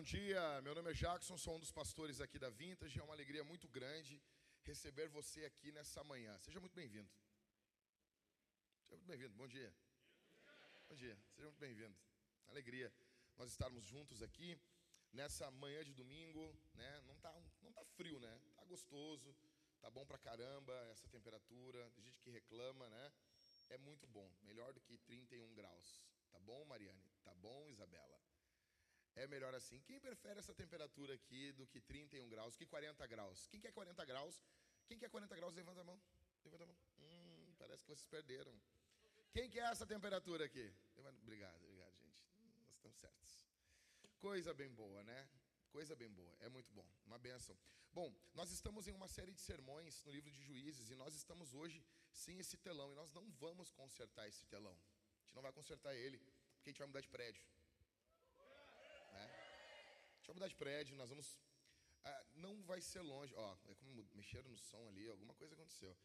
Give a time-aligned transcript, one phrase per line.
[0.00, 0.62] bom dia.
[0.62, 2.98] Meu nome é Jackson, sou um dos pastores aqui da Vintage.
[2.98, 4.18] É uma alegria muito grande
[4.62, 6.38] receber você aqui nessa manhã.
[6.38, 7.10] Seja muito bem-vindo.
[8.84, 9.34] Seja muito bem-vindo.
[9.34, 9.70] Bom dia.
[10.88, 11.14] Bom dia.
[11.34, 11.94] Seja muito bem-vindo.
[12.46, 12.90] Alegria
[13.36, 14.58] nós estarmos juntos aqui
[15.12, 17.02] nessa manhã de domingo, né?
[17.02, 18.40] Não tá, não tá frio, né?
[18.56, 19.36] Tá gostoso.
[19.82, 21.90] Tá bom pra caramba essa temperatura.
[21.90, 23.12] Tem gente que reclama, né?
[23.68, 24.32] É muito bom.
[24.40, 26.02] Melhor do que 31 graus.
[26.30, 27.04] Tá bom, Mariane?
[27.22, 28.29] Tá bom, Isabela?
[29.16, 29.80] É melhor assim.
[29.82, 33.46] Quem prefere essa temperatura aqui do que 31 graus, que 40 graus?
[33.48, 34.42] Quem quer 40 graus?
[34.86, 36.00] Quem quer 40 graus, levanta a mão.
[36.44, 36.76] Levanta a mão.
[36.98, 38.54] Hum, parece que vocês perderam.
[39.32, 40.72] Quem quer essa temperatura aqui?
[40.96, 42.24] Obrigado, obrigado, gente.
[42.66, 43.46] Nós estamos certos.
[44.18, 45.28] Coisa bem boa, né?
[45.70, 47.56] Coisa bem boa, é muito bom, uma benção.
[47.92, 51.54] Bom, nós estamos em uma série de sermões no livro de Juízes e nós estamos
[51.54, 54.72] hoje sem esse telão e nós não vamos consertar esse telão.
[54.72, 56.18] A gente não vai consertar ele,
[56.56, 57.44] porque a gente vai mudar de prédio.
[60.20, 61.38] A gente vai mudar de prédio, nós vamos.
[62.04, 63.34] Ah, não vai ser longe.
[63.34, 65.96] Ó, é como mexeram no som ali, alguma coisa aconteceu.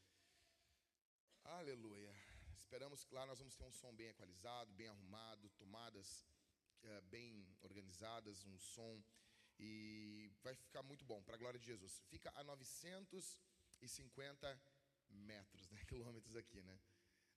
[1.43, 2.15] Aleluia.
[2.57, 6.25] Esperamos que lá nós vamos ter um som bem equalizado, bem arrumado, tomadas
[6.83, 9.03] uh, bem organizadas, um som.
[9.59, 12.01] E vai ficar muito bom, para a glória de Jesus.
[12.07, 14.61] Fica a 950
[15.09, 15.83] metros, né?
[15.89, 16.79] Quilômetros aqui, né?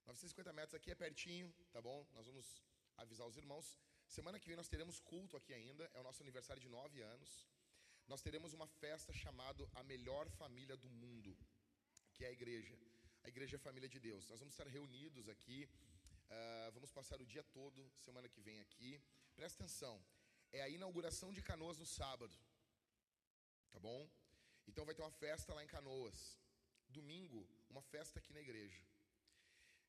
[0.06, 2.06] 950 metros aqui é pertinho, tá bom?
[2.12, 2.62] Nós vamos
[2.96, 3.80] avisar os irmãos.
[4.16, 7.46] Semana que vem nós teremos culto aqui ainda, é o nosso aniversário de nove anos.
[8.06, 11.36] Nós teremos uma festa chamada A Melhor Família do Mundo,
[12.14, 12.76] que é a igreja.
[13.22, 14.26] A igreja é a família de Deus.
[14.30, 15.68] Nós vamos estar reunidos aqui,
[16.30, 18.98] uh, vamos passar o dia todo, semana que vem aqui.
[19.36, 20.02] Presta atenção,
[20.52, 22.34] é a inauguração de Canoas no sábado,
[23.70, 24.08] tá bom?
[24.66, 26.38] Então vai ter uma festa lá em Canoas.
[26.88, 28.82] Domingo, uma festa aqui na igreja.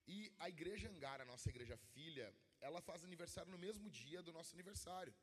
[0.05, 2.27] E a igreja Angara, nossa igreja filha,
[2.61, 5.13] ela faz aniversário no mesmo dia do nosso aniversário.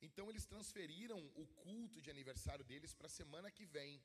[0.00, 4.02] Então eles transferiram o culto de aniversário deles para semana que vem.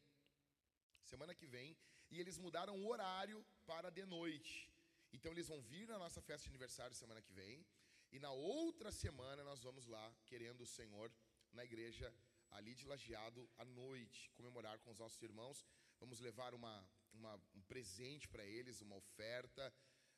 [1.03, 1.77] Semana que vem.
[2.09, 4.71] E eles mudaram o horário para de noite.
[5.11, 7.65] Então eles vão vir na nossa festa de aniversário semana que vem.
[8.11, 11.11] E na outra semana nós vamos lá, querendo o Senhor,
[11.51, 12.13] na igreja
[12.51, 15.65] ali de Lajeado, à noite, comemorar com os nossos irmãos.
[15.99, 19.73] Vamos levar uma, uma um presente para eles, uma oferta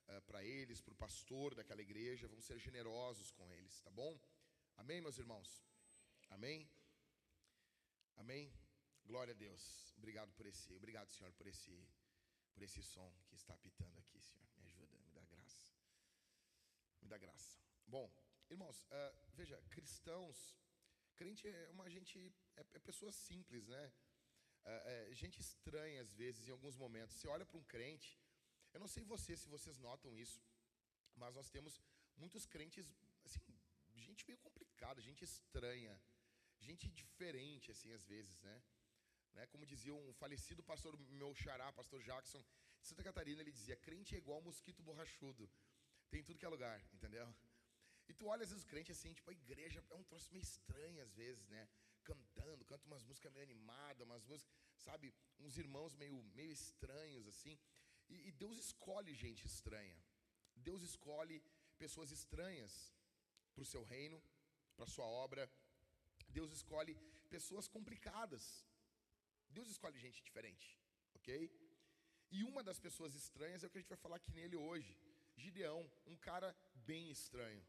[0.10, 2.28] uh, para eles, para o pastor daquela igreja.
[2.28, 4.20] Vamos ser generosos com eles, tá bom?
[4.78, 5.64] Amém, meus irmãos?
[6.30, 6.70] Amém?
[8.16, 8.52] Amém?
[9.06, 9.94] Glória a Deus.
[9.98, 11.88] Obrigado por esse, obrigado, Senhor, por esse,
[12.54, 14.46] por esse som que está apitando aqui, Senhor.
[14.58, 15.74] Me ajuda, me dá graça.
[17.02, 17.60] Me dá graça.
[17.86, 18.12] Bom,
[18.50, 20.58] irmãos, uh, veja, cristãos,
[21.16, 23.94] crente é uma gente, é, é pessoa simples, né?
[24.64, 27.16] Uh, é gente estranha às vezes, em alguns momentos.
[27.16, 28.20] Você olha para um crente,
[28.76, 30.40] eu não sei você, se vocês notam isso,
[31.22, 31.74] mas nós temos
[32.22, 32.86] muitos crentes,
[33.28, 33.42] assim,
[34.06, 35.94] gente meio complicada, gente estranha,
[36.60, 38.56] gente diferente, assim, às vezes, né?
[39.36, 39.46] né?
[39.48, 42.44] Como dizia um falecido pastor, meu xará, pastor Jackson,
[42.82, 45.50] de Santa Catarina, ele dizia: crente é igual mosquito borrachudo,
[46.10, 47.28] tem tudo que é lugar, entendeu?
[48.10, 50.44] E tu olha às vezes o crente assim, tipo, a igreja é um troço meio
[50.44, 51.68] estranho às vezes, né?
[52.04, 55.14] Cantando, canta umas músicas meio animadas, umas músicas, sabe?
[55.40, 57.58] Uns irmãos meio, meio estranhos assim.
[58.10, 59.98] E, e Deus escolhe gente estranha.
[60.56, 61.42] Deus escolhe
[61.78, 62.94] pessoas estranhas
[63.54, 64.22] para o seu reino,
[64.76, 65.50] para a sua obra.
[66.30, 66.96] Deus escolhe
[67.30, 68.66] pessoas complicadas.
[69.50, 70.78] Deus escolhe gente diferente,
[71.14, 71.50] ok?
[72.32, 74.98] E uma das pessoas estranhas é o que a gente vai falar aqui nele hoje.
[75.38, 77.64] Gideão, um cara bem estranho.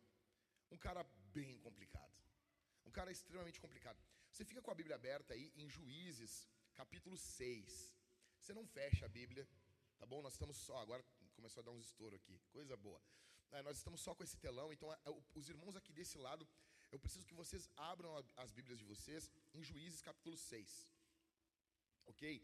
[0.70, 2.14] Um cara bem complicado.
[2.84, 4.00] Um cara extremamente complicado.
[4.30, 7.92] Você fica com a Bíblia aberta aí em Juízes, capítulo 6.
[8.40, 9.48] Você não fecha a Bíblia,
[9.98, 10.22] Tá bom?
[10.22, 11.04] Nós estamos só, agora
[11.34, 13.00] começou a dar uns estouro aqui, coisa boa.
[13.52, 14.98] É, nós estamos só com esse telão, então é,
[15.34, 16.46] os irmãos aqui desse lado,
[16.90, 20.90] eu preciso que vocês abram as Bíblias de vocês em Juízes capítulo 6.
[22.06, 22.42] Ok?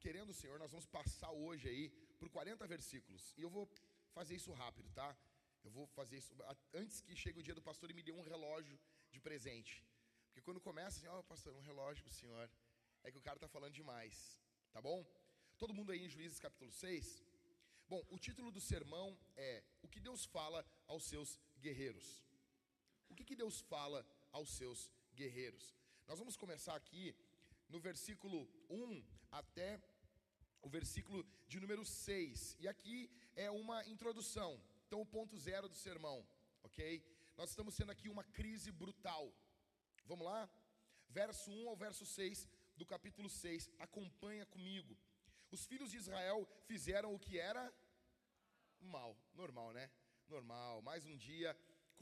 [0.00, 3.34] Querendo o Senhor, nós vamos passar hoje aí por 40 versículos.
[3.36, 3.68] E eu vou
[4.12, 5.16] fazer isso rápido, tá?
[5.64, 6.34] Eu vou fazer isso
[6.74, 8.78] antes que chegue o dia do pastor e me dê um relógio
[9.10, 9.84] de presente.
[10.26, 12.50] Porque quando começa assim, ó, oh, pastor, um relógio para o senhor,
[13.04, 14.40] é que o cara está falando demais,
[14.72, 15.04] tá bom?
[15.62, 17.22] Todo mundo aí em Juízes capítulo 6?
[17.88, 22.20] Bom, o título do sermão é O que Deus fala aos seus guerreiros.
[23.08, 25.72] O que, que Deus fala aos seus guerreiros?
[26.08, 27.14] Nós vamos começar aqui
[27.68, 29.80] no versículo 1 até
[30.62, 32.56] o versículo de número 6.
[32.58, 34.60] E aqui é uma introdução.
[34.88, 36.26] Então, o ponto zero do sermão,
[36.64, 37.00] ok?
[37.36, 39.32] Nós estamos tendo aqui uma crise brutal.
[40.06, 40.50] Vamos lá?
[41.08, 43.70] Verso 1 ao verso 6 do capítulo 6.
[43.78, 44.98] Acompanha comigo.
[45.54, 46.38] Os filhos de Israel
[46.70, 47.62] fizeram o que era
[48.94, 49.90] mal, normal, né?
[50.34, 50.80] Normal.
[50.80, 51.50] Mais um dia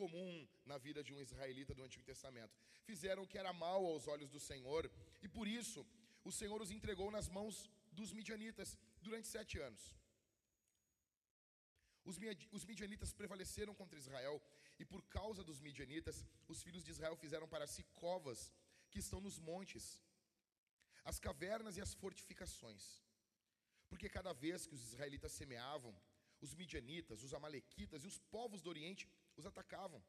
[0.00, 2.56] comum na vida de um israelita do Antigo Testamento.
[2.85, 5.85] Fizeram o que era mal aos olhos do Senhor, e por isso
[6.23, 9.82] o Senhor os entregou nas mãos dos midianitas durante sete anos.
[12.56, 14.41] Os midianitas prevaleceram contra Israel,
[14.79, 18.53] e por causa dos midianitas, os filhos de Israel fizeram para si covas
[18.91, 20.00] que estão nos montes,
[21.05, 22.85] as cavernas e as fortificações.
[23.90, 25.94] Porque cada vez que os israelitas semeavam,
[26.40, 29.06] os midianitas, os amalequitas e os povos do Oriente
[29.37, 30.02] os atacavam.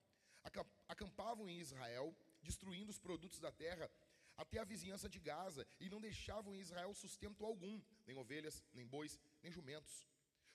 [0.87, 3.91] Acampavam em Israel, destruindo os produtos da terra
[4.37, 8.87] até a vizinhança de Gaza, e não deixavam em Israel sustento algum, nem ovelhas, nem
[8.87, 10.07] bois, nem jumentos.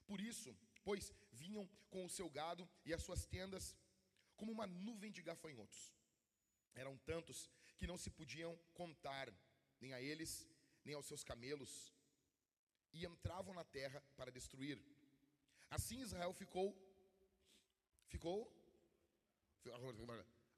[0.07, 3.77] Por isso, pois vinham com o seu gado e as suas tendas
[4.35, 5.93] como uma nuvem de gafanhotos.
[6.75, 9.33] Eram tantos que não se podiam contar,
[9.81, 10.49] nem a eles,
[10.85, 11.93] nem aos seus camelos,
[12.97, 14.77] e entravam na terra para destruir.
[15.77, 16.69] Assim Israel ficou
[18.15, 18.39] ficou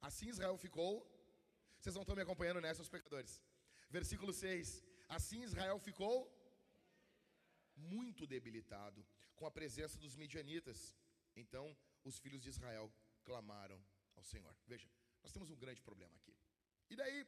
[0.09, 0.93] Assim Israel ficou
[1.81, 3.43] Vocês não estão me acompanhando, né, seus pecadores?
[3.97, 4.85] Versículo 6.
[5.17, 6.15] Assim Israel ficou
[7.95, 9.01] muito debilitado
[9.37, 10.79] com a presença dos midianitas.
[11.43, 11.67] Então
[12.05, 12.87] os filhos de Israel
[13.25, 13.81] clamaram
[14.17, 14.55] ao Senhor.
[14.67, 14.89] Veja,
[15.23, 16.35] nós temos um grande problema aqui.
[16.91, 17.19] E daí,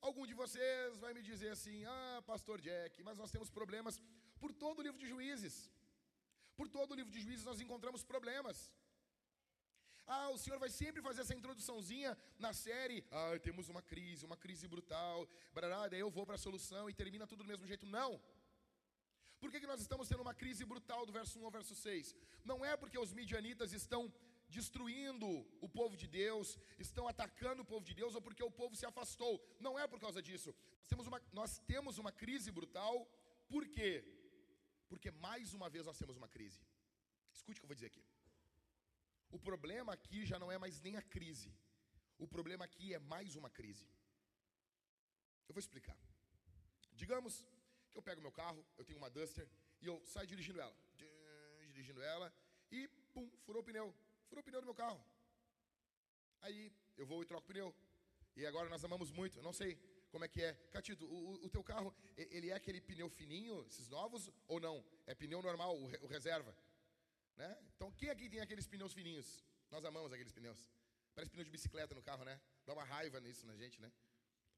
[0.00, 4.00] algum de vocês vai me dizer assim: "Ah, pastor Jack, mas nós temos problemas
[4.42, 5.56] por todo o livro de Juízes.
[6.58, 8.58] Por todo o livro de Juízes nós encontramos problemas.
[10.06, 12.10] Ah, o Senhor vai sempre fazer essa introduçãozinha
[12.44, 12.98] na série.
[13.12, 15.28] Ah, temos uma crise, uma crise brutal.
[15.54, 17.86] Barará, daí eu vou para a solução e termina tudo do mesmo jeito.
[17.86, 18.20] Não.
[19.40, 22.14] Por que, que nós estamos tendo uma crise brutal do verso 1 ao verso 6?
[22.44, 24.12] Não é porque os midianitas estão
[24.48, 25.28] destruindo
[25.60, 28.84] o povo de Deus, estão atacando o povo de Deus, ou porque o povo se
[28.84, 29.40] afastou.
[29.60, 30.54] Não é por causa disso.
[30.80, 33.08] Nós temos uma, nós temos uma crise brutal,
[33.48, 34.04] por quê?
[34.90, 36.60] Porque mais uma vez nós temos uma crise.
[37.32, 38.04] Escute o que eu vou dizer aqui.
[39.30, 41.50] O problema aqui já não é mais nem a crise.
[42.18, 43.86] O problema aqui é mais uma crise.
[45.48, 45.96] Eu vou explicar.
[46.92, 47.46] Digamos
[47.90, 49.48] que eu pego meu carro, eu tenho uma Duster
[49.80, 50.76] e eu saio dirigindo ela,
[51.72, 52.32] dirigindo ela
[52.70, 53.94] e pum, furou o pneu,
[54.28, 55.00] furou o pneu do meu carro.
[56.40, 57.74] Aí eu vou e troco o pneu.
[58.36, 59.78] E agora nós amamos muito, não sei
[60.10, 60.52] como é que é.
[60.70, 64.84] Catito, o, o teu carro, ele é aquele pneu fininho, esses novos, ou não?
[65.06, 66.54] É pneu normal, o, o reserva?
[67.36, 67.56] Né?
[67.74, 69.44] Então, quem aqui tem aqueles pneus fininhos?
[69.70, 70.58] Nós amamos aqueles pneus.
[71.14, 72.40] Parece pneu de bicicleta no carro, né?
[72.66, 73.90] Dá uma raiva nisso na gente, né?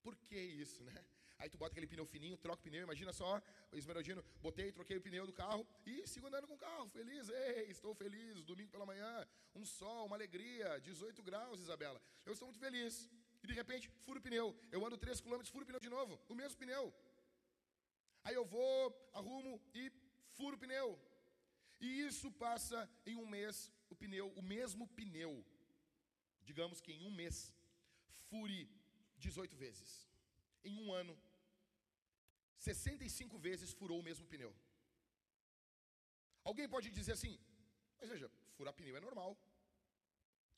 [0.02, 1.04] Por que isso, né?
[1.38, 5.00] Aí tu bota aquele pneu fininho, troca o pneu, imagina só, Esmeraldino, botei, troquei o
[5.00, 8.86] pneu do carro e sigo andando com o carro, feliz, ei, estou feliz, domingo pela
[8.86, 12.00] manhã, um sol, uma alegria, 18 graus, Isabela.
[12.24, 13.10] Eu estou muito feliz.
[13.42, 14.46] E de repente, furo o pneu.
[14.70, 16.94] Eu ando 3 km, furo o pneu de novo, o mesmo pneu.
[18.24, 18.76] Aí eu vou,
[19.12, 19.90] arrumo e
[20.36, 20.88] furo o pneu.
[21.80, 25.32] E isso passa em um mês, o pneu, o mesmo pneu,
[26.44, 27.52] digamos que em um mês,
[28.28, 28.70] fure
[29.16, 29.90] 18 vezes.
[30.62, 31.14] Em um ano,
[32.58, 34.54] 65 vezes furou o mesmo pneu.
[36.44, 37.34] Alguém pode dizer assim,
[37.98, 39.36] mas veja, furar pneu é normal.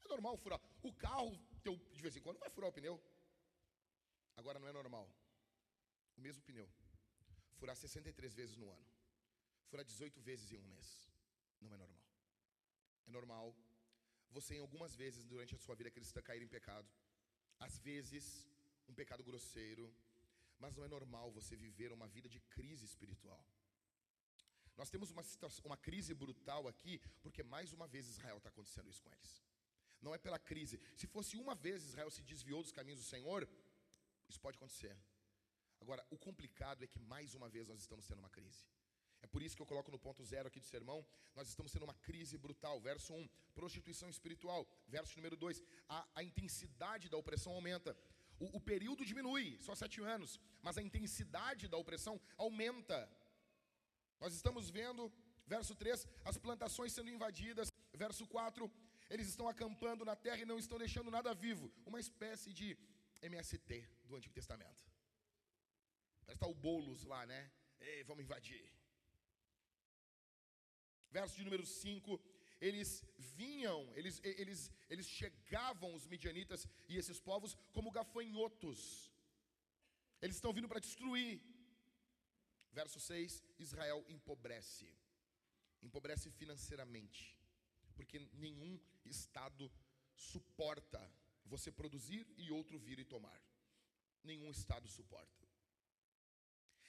[0.04, 0.60] É normal furar.
[0.82, 1.32] O carro,
[1.66, 2.96] teu, de vez em quando, vai furar o pneu.
[4.40, 5.06] Agora não é normal.
[6.16, 6.68] O mesmo pneu.
[7.58, 8.86] Furar 63 vezes no ano.
[9.68, 10.88] Furar 18 vezes em um mês.
[11.60, 12.04] Não é normal.
[13.08, 13.46] É normal
[14.36, 16.88] você, em algumas vezes durante a sua vida cristã, cair em pecado.
[17.66, 18.24] Às vezes,
[18.88, 19.86] um pecado grosseiro.
[20.58, 23.42] Mas não é normal você viver uma vida de crise espiritual.
[24.76, 25.22] Nós temos uma,
[25.64, 29.33] uma crise brutal aqui, porque mais uma vez Israel está acontecendo isso com eles.
[30.04, 30.76] Não é pela crise.
[31.00, 33.48] Se fosse uma vez Israel se desviou dos caminhos do Senhor,
[34.28, 34.94] isso pode acontecer.
[35.80, 38.62] Agora, o complicado é que mais uma vez nós estamos tendo uma crise.
[39.24, 40.98] É por isso que eu coloco no ponto zero aqui do sermão,
[41.34, 42.78] nós estamos tendo uma crise brutal.
[42.80, 44.68] Verso 1, prostituição espiritual.
[44.86, 47.96] Verso número 2, a, a intensidade da opressão aumenta.
[48.38, 52.98] O, o período diminui, só sete anos, mas a intensidade da opressão aumenta.
[54.20, 55.10] Nós estamos vendo,
[55.46, 57.72] verso 3, as plantações sendo invadidas.
[57.94, 58.70] Verso 4,
[59.10, 61.72] eles estão acampando na terra e não estão deixando nada vivo.
[61.84, 62.76] Uma espécie de
[63.22, 64.82] MST do Antigo Testamento.
[66.28, 67.50] Está o Boulos lá, né?
[67.80, 68.64] Ei, vamos invadir.
[71.10, 72.20] Verso de número 5,
[72.60, 73.04] eles
[73.36, 79.12] vinham, eles, eles, eles chegavam, os midianitas e esses povos, como gafanhotos.
[80.20, 81.40] Eles estão vindo para destruir.
[82.72, 84.88] Verso 6, Israel empobrece.
[85.82, 87.38] Empobrece financeiramente.
[87.94, 89.70] Porque nenhum Estado
[90.14, 91.00] suporta
[91.44, 93.40] você produzir e outro vir e tomar.
[94.22, 95.44] Nenhum Estado suporta.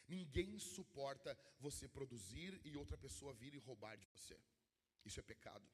[0.07, 4.39] Ninguém suporta você produzir e outra pessoa vir e roubar de você.
[5.03, 5.67] Isso é pecado.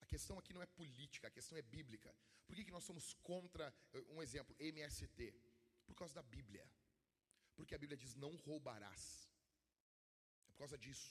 [0.00, 2.14] A questão aqui não é política, a questão é bíblica.
[2.46, 5.34] Por que, que nós somos contra, eh, um exemplo, MST?
[5.86, 6.64] Por causa da Bíblia.
[7.56, 9.28] Porque a Bíblia diz: não roubarás.
[10.48, 11.10] É por causa disso.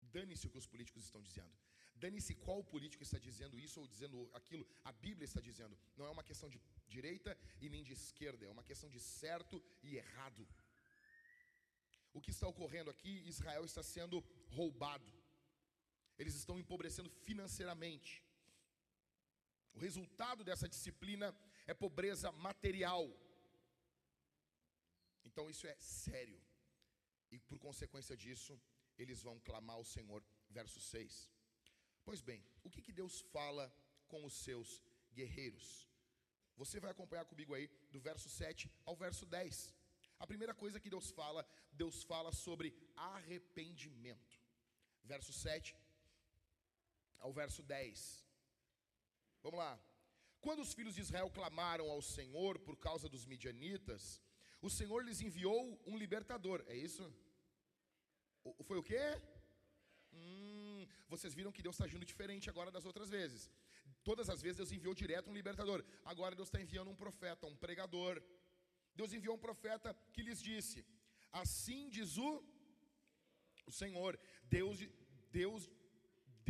[0.00, 1.56] Dane-se o que os políticos estão dizendo.
[2.02, 4.66] Dane-se qual político está dizendo isso ou dizendo aquilo.
[4.84, 5.76] A Bíblia está dizendo.
[5.96, 8.44] Não é uma questão de direita e nem de esquerda.
[8.46, 10.46] É uma questão de certo e errado.
[12.12, 13.22] O que está ocorrendo aqui?
[13.26, 15.12] Israel está sendo roubado.
[16.18, 18.22] Eles estão empobrecendo financeiramente.
[19.74, 21.34] O resultado dessa disciplina
[21.66, 23.04] é pobreza material.
[25.24, 26.40] Então isso é sério.
[27.30, 28.58] E por consequência disso,
[28.98, 30.22] eles vão clamar ao Senhor.
[30.48, 31.35] Verso 6.
[32.06, 33.64] Pois bem, o que, que Deus fala
[34.10, 34.68] com os seus
[35.12, 35.68] guerreiros?
[36.60, 39.74] Você vai acompanhar comigo aí do verso 7 ao verso 10.
[40.20, 44.36] A primeira coisa que Deus fala, Deus fala sobre arrependimento.
[45.02, 45.76] Verso 7
[47.18, 48.24] ao verso 10.
[49.42, 49.72] Vamos lá.
[50.40, 54.22] Quando os filhos de Israel clamaram ao Senhor por causa dos midianitas,
[54.62, 56.64] o Senhor lhes enviou um libertador.
[56.68, 57.04] É isso?
[58.68, 59.20] Foi o quê?
[60.16, 63.50] Hum, vocês viram que Deus está agindo diferente agora das outras vezes.
[64.08, 65.84] Todas as vezes Deus enviou direto um libertador.
[66.04, 68.22] Agora Deus está enviando um profeta, um pregador.
[68.94, 70.84] Deus enviou um profeta que lhes disse:
[71.32, 72.30] Assim diz o,
[73.66, 74.78] o Senhor, Deus,
[75.40, 75.68] Deus,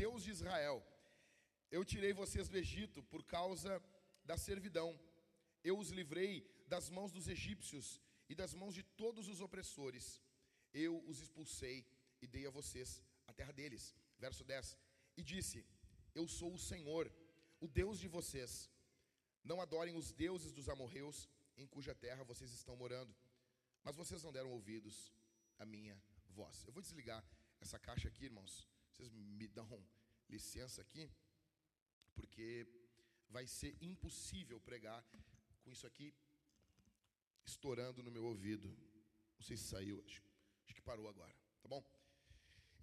[0.02, 0.76] Deus de Israel:
[1.70, 3.82] Eu tirei vocês do Egito por causa
[4.25, 4.88] da servidão.
[5.64, 6.32] Eu os livrei
[6.68, 10.23] das mãos dos egípcios e das mãos de todos os opressores.
[10.73, 11.76] Eu os expulsei
[12.20, 13.95] e dei a vocês a terra deles.
[14.18, 14.76] Verso 10.
[15.16, 15.64] E disse:
[16.14, 17.11] Eu sou o Senhor,
[17.61, 18.71] o Deus de vocês.
[19.42, 23.14] Não adorem os deuses dos amorreus em cuja terra vocês estão morando.
[23.85, 25.12] Mas vocês não deram ouvidos
[25.59, 25.97] à minha
[26.30, 26.64] voz.
[26.66, 27.25] Eu vou desligar
[27.61, 28.68] essa caixa aqui, irmãos.
[28.90, 29.68] Vocês me dão
[30.28, 31.09] licença aqui,
[32.14, 32.66] porque
[33.28, 35.04] vai ser impossível pregar
[35.62, 36.14] com isso aqui
[37.45, 38.68] estourando no meu ouvido.
[39.38, 40.23] Não sei se saiu, acho,
[40.64, 41.85] acho que parou agora, tá bom?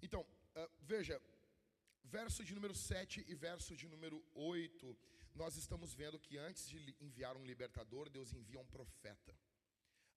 [0.02, 1.20] Então, uh, veja,
[2.04, 4.96] verso de número 7 e verso de número 8
[5.34, 9.36] nós estamos vendo que antes de enviar um libertador, Deus envia um profeta.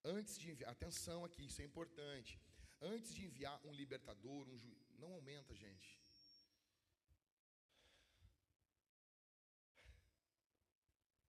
[0.04, 2.40] Antes de enviar, atenção aqui, isso é importante.
[2.80, 5.98] Antes de enviar um libertador, um juiz, não aumenta, gente.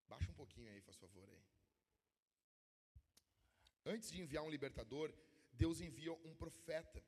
[0.08, 1.44] Baixa um pouquinho aí, faz favor aí.
[3.86, 5.12] Antes de enviar um libertador,
[5.52, 7.04] Deus envia um profeta.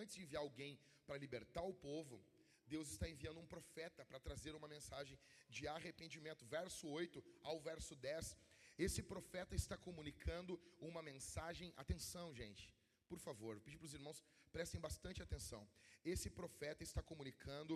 [0.00, 2.16] Antes de enviar alguém para libertar o povo,
[2.66, 6.44] Deus está enviando um profeta para trazer uma mensagem de arrependimento.
[6.44, 8.36] Verso 8 ao verso 10.
[8.86, 11.72] Esse profeta está comunicando uma mensagem.
[11.76, 12.64] Atenção, gente,
[13.08, 14.22] por favor, pedi para os irmãos
[14.56, 15.62] prestem bastante atenção.
[16.12, 17.74] Esse profeta está comunicando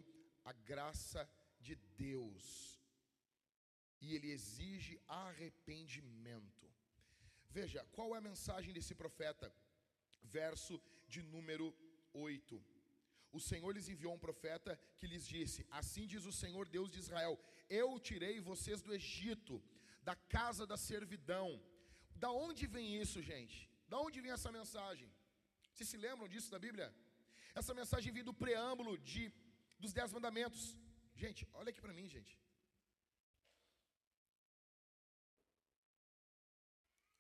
[0.50, 1.22] a graça
[1.66, 1.74] de
[2.06, 2.44] Deus.
[4.00, 6.66] E ele exige arrependimento.
[7.50, 9.54] Veja, qual é a mensagem desse profeta?
[10.22, 11.66] Verso de número
[12.12, 12.62] 8
[13.32, 16.98] o Senhor lhes enviou um profeta que lhes disse: Assim diz o Senhor Deus de
[16.98, 17.38] Israel:
[17.68, 19.62] Eu tirei vocês do Egito,
[20.02, 21.48] da casa da servidão.
[22.24, 23.58] Da onde vem isso, gente?
[23.88, 25.08] Da onde vem essa mensagem?
[25.72, 26.88] Vocês se lembram disso da Bíblia?
[27.54, 29.32] Essa mensagem vem do preâmbulo de,
[29.78, 30.76] dos Dez Mandamentos.
[31.14, 32.38] Gente, olha aqui para mim, gente.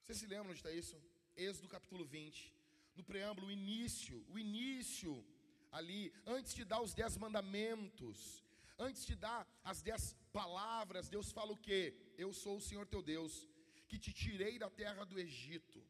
[0.02, 0.96] Vocês se lembram onde está isso?
[1.36, 2.59] Êxodo capítulo 20.
[2.94, 5.24] No preâmbulo, o início, o início
[5.70, 8.44] ali, antes de dar os dez mandamentos,
[8.78, 11.94] antes de dar as dez palavras, Deus fala o que?
[12.18, 13.48] Eu sou o Senhor teu Deus,
[13.88, 15.82] que te tirei da terra do Egito.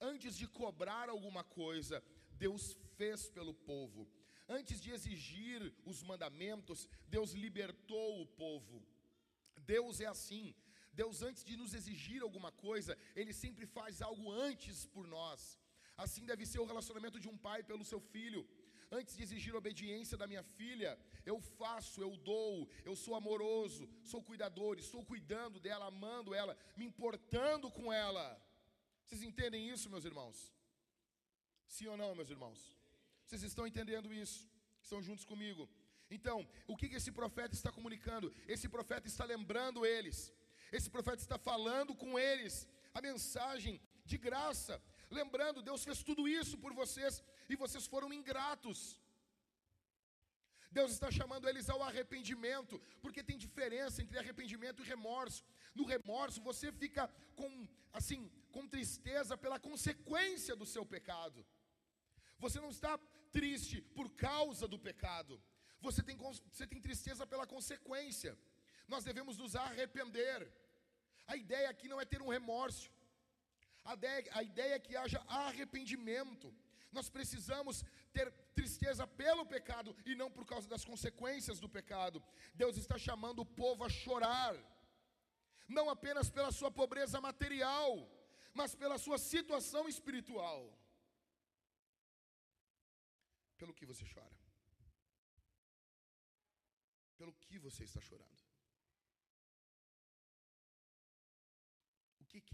[0.00, 4.08] Antes de cobrar alguma coisa, Deus fez pelo povo.
[4.48, 8.86] Antes de exigir os mandamentos, Deus libertou o povo.
[9.64, 10.54] Deus é assim.
[10.92, 15.58] Deus, antes de nos exigir alguma coisa, Ele sempre faz algo antes por nós.
[15.96, 18.46] Assim deve ser o relacionamento de um pai pelo seu filho.
[18.90, 24.22] Antes de exigir obediência da minha filha, eu faço, eu dou, eu sou amoroso, sou
[24.22, 28.24] cuidador, estou cuidando dela, amando ela, me importando com ela.
[29.04, 30.52] Vocês entendem isso, meus irmãos?
[31.66, 32.76] Sim ou não, meus irmãos?
[33.24, 34.48] Vocês estão entendendo isso?
[34.82, 35.68] Estão juntos comigo?
[36.10, 38.32] Então, o que esse profeta está comunicando?
[38.46, 40.32] Esse profeta está lembrando eles,
[40.70, 44.80] esse profeta está falando com eles a mensagem de graça,
[45.20, 48.80] lembrando, Deus fez tudo isso por vocês, e vocês foram ingratos.
[50.78, 55.42] Deus está chamando eles ao arrependimento, porque tem diferença entre arrependimento e remorso.
[55.78, 57.04] No remorso você fica
[57.40, 57.50] com
[57.98, 58.20] assim,
[58.54, 61.46] com tristeza pela consequência do seu pecado.
[62.44, 62.98] Você não está
[63.36, 65.40] triste por causa do pecado.
[65.80, 68.32] Você tem, você tem tristeza pela consequência.
[68.92, 70.40] Nós devemos nos arrepender.
[71.26, 72.90] A ideia aqui não é ter um remorso.
[73.84, 76.52] A ideia, a ideia é que haja arrependimento.
[76.90, 82.22] Nós precisamos ter tristeza pelo pecado e não por causa das consequências do pecado.
[82.54, 84.54] Deus está chamando o povo a chorar,
[85.68, 87.90] não apenas pela sua pobreza material,
[88.52, 90.60] mas pela sua situação espiritual.
[93.58, 94.36] Pelo que você chora?
[97.18, 98.43] Pelo que você está chorando?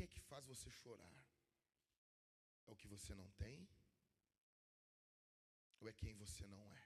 [0.00, 1.16] Que é que faz você chorar?
[2.66, 3.68] É o que você não tem?
[5.80, 6.82] Ou é quem você não é?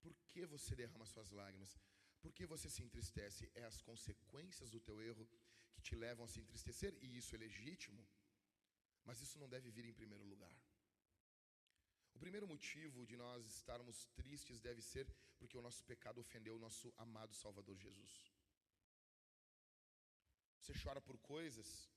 [0.00, 1.78] Por que você derrama suas lágrimas?
[2.22, 3.50] Por que você se entristece?
[3.54, 5.28] É as consequências do teu erro
[5.74, 8.02] que te levam a se entristecer, e isso é legítimo,
[9.04, 10.56] mas isso não deve vir em primeiro lugar.
[12.14, 15.06] O primeiro motivo de nós estarmos tristes deve ser
[15.36, 18.35] porque o nosso pecado ofendeu o nosso amado Salvador Jesus.
[20.66, 21.88] Você chora por coisas,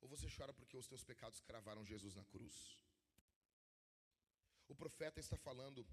[0.00, 2.78] ou você chora porque os teus pecados cravaram Jesus na cruz?
[4.68, 5.84] O profeta está falando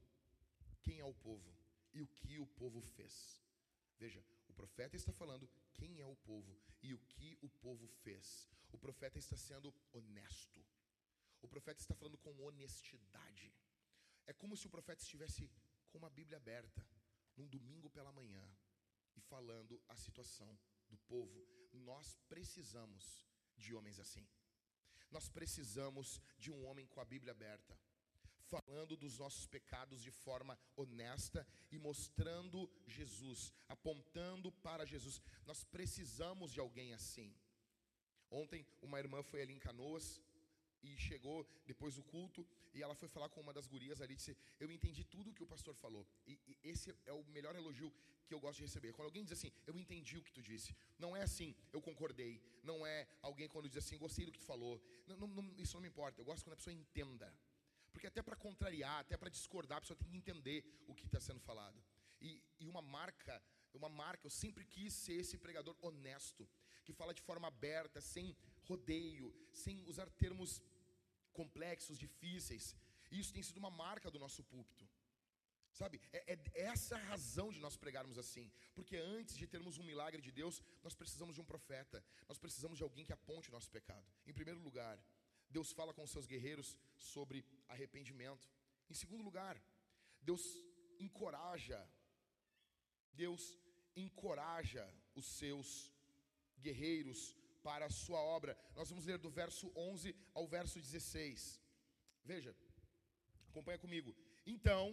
[0.83, 1.51] quem é o povo
[1.91, 3.41] e o que o povo fez.
[3.97, 8.47] Veja, o profeta está falando quem é o povo e o que o povo fez.
[8.71, 10.63] O profeta está sendo honesto.
[11.41, 13.51] O profeta está falando com honestidade.
[14.27, 15.49] É como se o profeta estivesse
[15.89, 16.85] com uma Bíblia aberta,
[17.35, 18.47] num domingo pela manhã,
[19.15, 20.55] e falando a situação
[20.87, 21.64] do povo.
[21.79, 23.25] Nós precisamos
[23.57, 24.27] de homens assim.
[25.11, 27.77] Nós precisamos de um homem com a Bíblia aberta
[28.45, 35.21] falando dos nossos pecados de forma honesta e mostrando Jesus, apontando para Jesus.
[35.45, 37.35] Nós precisamos de alguém assim.
[38.29, 40.21] Ontem, uma irmã foi ali em Canoas
[40.83, 44.17] e chegou depois do culto e ela foi falar com uma das gurias ali e
[44.17, 46.05] disse: Eu entendi tudo o que o pastor falou.
[46.27, 47.91] E, e, esse é o melhor elogio
[48.27, 48.91] que eu gosto de receber.
[48.91, 50.75] Quando alguém diz assim, eu entendi o que tu disse.
[50.97, 52.41] Não é assim, eu concordei.
[52.63, 54.81] Não é alguém quando diz assim, gostei do que tu falou.
[55.07, 56.19] Não, não, isso não me importa.
[56.19, 57.33] Eu gosto quando a pessoa entenda.
[57.93, 61.19] Porque até para contrariar, até para discordar, a pessoa tem que entender o que está
[61.19, 61.81] sendo falado.
[62.19, 63.41] E, e uma marca,
[63.73, 66.49] uma marca, eu sempre quis ser esse pregador honesto,
[66.83, 70.61] que fala de forma aberta, sem rodeio, sem usar termos
[71.39, 72.65] complexos, difíceis.
[73.11, 74.85] E isso tem sido uma marca do nosso púlpito.
[75.79, 78.45] Sabe, é, é, é, essa a razão de nós pregarmos assim.
[78.73, 82.03] Porque antes de termos um milagre de Deus, nós precisamos de um profeta.
[82.29, 84.05] Nós precisamos de alguém que aponte o nosso pecado.
[84.25, 84.97] Em primeiro lugar,
[85.49, 88.49] Deus fala com os seus guerreiros sobre arrependimento.
[88.89, 89.61] Em segundo lugar,
[90.21, 90.43] Deus
[91.07, 91.81] encoraja,
[93.23, 93.57] Deus
[93.95, 95.91] encoraja os seus
[96.65, 97.35] guerreiros
[97.67, 98.53] para a sua obra.
[98.77, 101.59] Nós vamos ler do verso 11 ao verso 16.
[102.31, 102.51] Veja,
[103.49, 104.15] acompanha comigo.
[104.53, 104.83] Então,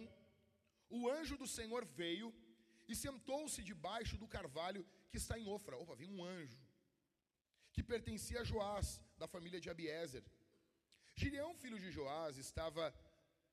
[0.97, 2.27] o anjo do Senhor veio
[2.91, 5.77] e sentou-se debaixo do carvalho que está em Ofra.
[5.77, 6.59] Opa, vem um anjo
[7.73, 8.87] que pertencia a Joás,
[9.21, 10.23] da família de Abiezer.
[11.15, 12.83] Gideão, filho de Joás, estava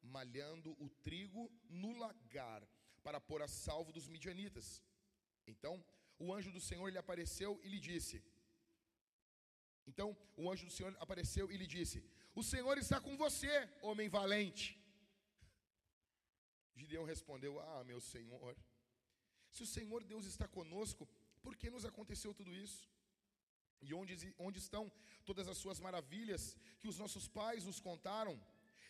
[0.03, 2.63] malhando o trigo no lagar
[3.03, 4.83] para pôr a salvo dos midianitas.
[5.47, 5.75] Então,
[6.19, 8.23] o anjo do Senhor lhe apareceu e lhe disse:
[9.91, 10.09] Então,
[10.41, 11.99] o anjo do Senhor apareceu e lhe disse:
[12.41, 13.55] O Senhor está com você,
[13.89, 14.67] homem valente.
[16.81, 18.53] Gideão respondeu: Ah, meu Senhor,
[19.55, 21.09] se o Senhor Deus está conosco,
[21.45, 22.83] por que nos aconteceu tudo isso?
[23.87, 24.15] E onde,
[24.47, 24.85] onde estão
[25.29, 26.43] todas as suas maravilhas
[26.81, 28.35] que os nossos pais nos contaram?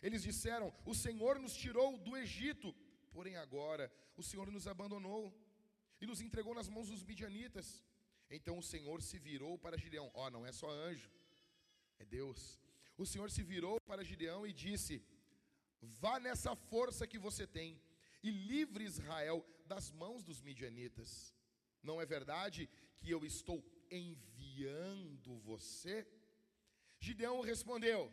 [0.07, 2.75] Eles disseram: O Senhor nos tirou do Egito,
[3.17, 3.87] porém agora
[4.21, 5.23] o Senhor nos abandonou
[6.01, 7.69] e nos entregou nas mãos dos midianitas.
[8.31, 11.11] Então o Senhor se virou para Gideão: Ó, oh, não é só anjo,
[11.99, 12.61] é Deus.
[12.97, 15.03] O Senhor se virou para Gideão e disse:
[15.81, 17.81] Vá nessa força que você tem
[18.23, 21.35] e livre Israel das mãos dos midianitas.
[21.83, 23.59] Não é verdade que eu estou
[23.91, 26.07] enviando você?
[26.99, 28.13] Gideão respondeu: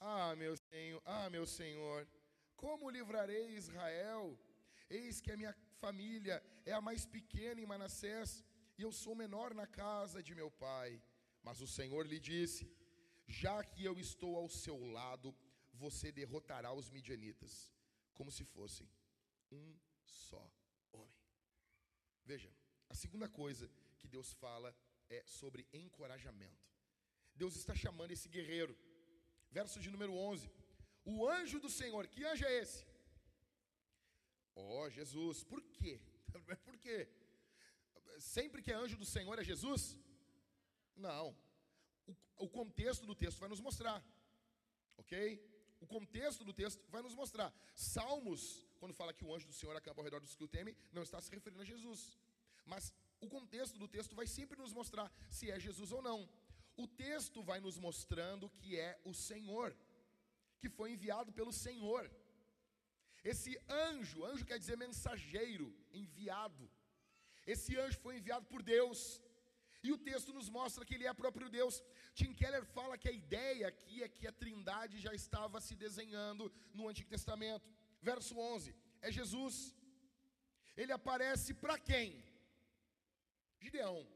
[0.00, 2.08] Ah, meu Senhor, ah, meu Senhor,
[2.56, 4.38] como livrarei Israel?
[4.88, 8.44] Eis que a minha família é a mais pequena em Manassés,
[8.80, 10.90] e eu sou menor na casa de meu pai.
[11.46, 12.62] Mas o Senhor lhe disse:
[13.40, 15.28] Já que eu estou ao seu lado,
[15.82, 17.52] você derrotará os midianitas,
[18.14, 18.88] como se fossem
[19.52, 19.66] um
[20.02, 20.42] só
[20.92, 21.20] homem.
[22.24, 22.50] Veja,
[22.88, 24.74] a segunda coisa que Deus fala
[25.10, 26.66] é sobre encorajamento.
[27.34, 28.74] Deus está chamando esse guerreiro.
[29.50, 30.50] Verso de número 11.
[31.04, 32.80] O anjo do Senhor, que anjo é esse?
[34.54, 36.00] Ó oh, Jesus, por quê?
[36.64, 37.08] Por quê?
[38.20, 39.98] Sempre que é anjo do Senhor é Jesus?
[40.96, 41.36] Não.
[42.06, 44.04] O, o contexto do texto vai nos mostrar.
[44.98, 45.50] Ok?
[45.80, 47.52] o contexto do texto vai nos mostrar.
[47.74, 50.76] Salmos, quando fala que o anjo do Senhor acampa ao redor dos que o temem,
[50.92, 52.18] não está se referindo a Jesus.
[52.66, 56.28] Mas o contexto do texto vai sempre nos mostrar se é Jesus ou não.
[56.76, 59.74] O texto vai nos mostrando que é o Senhor,
[60.60, 62.10] que foi enviado pelo Senhor.
[63.24, 66.70] Esse anjo, anjo quer dizer mensageiro, enviado.
[67.46, 69.22] Esse anjo foi enviado por Deus.
[69.82, 71.82] E o texto nos mostra que ele é próprio Deus.
[72.14, 76.52] Tim Keller fala que a ideia aqui é que a Trindade já estava se desenhando
[76.74, 77.68] no Antigo Testamento.
[78.02, 79.74] Verso 11: é Jesus.
[80.76, 82.22] Ele aparece para quem?
[83.58, 84.06] Gideão.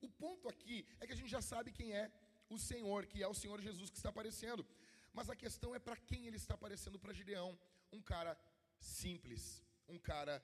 [0.00, 2.10] O ponto aqui é que a gente já sabe quem é
[2.48, 4.66] o Senhor, que é o Senhor Jesus que está aparecendo.
[5.12, 7.58] Mas a questão é para quem ele está aparecendo para Gideão.
[7.92, 8.38] Um cara
[8.78, 10.42] simples, um cara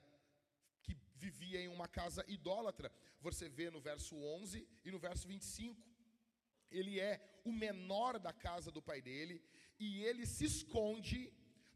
[1.25, 2.91] vivia em uma casa idólatra.
[3.27, 5.87] Você vê no verso 11 e no verso 25.
[6.77, 9.35] Ele é o menor da casa do pai dele
[9.79, 11.19] e ele se esconde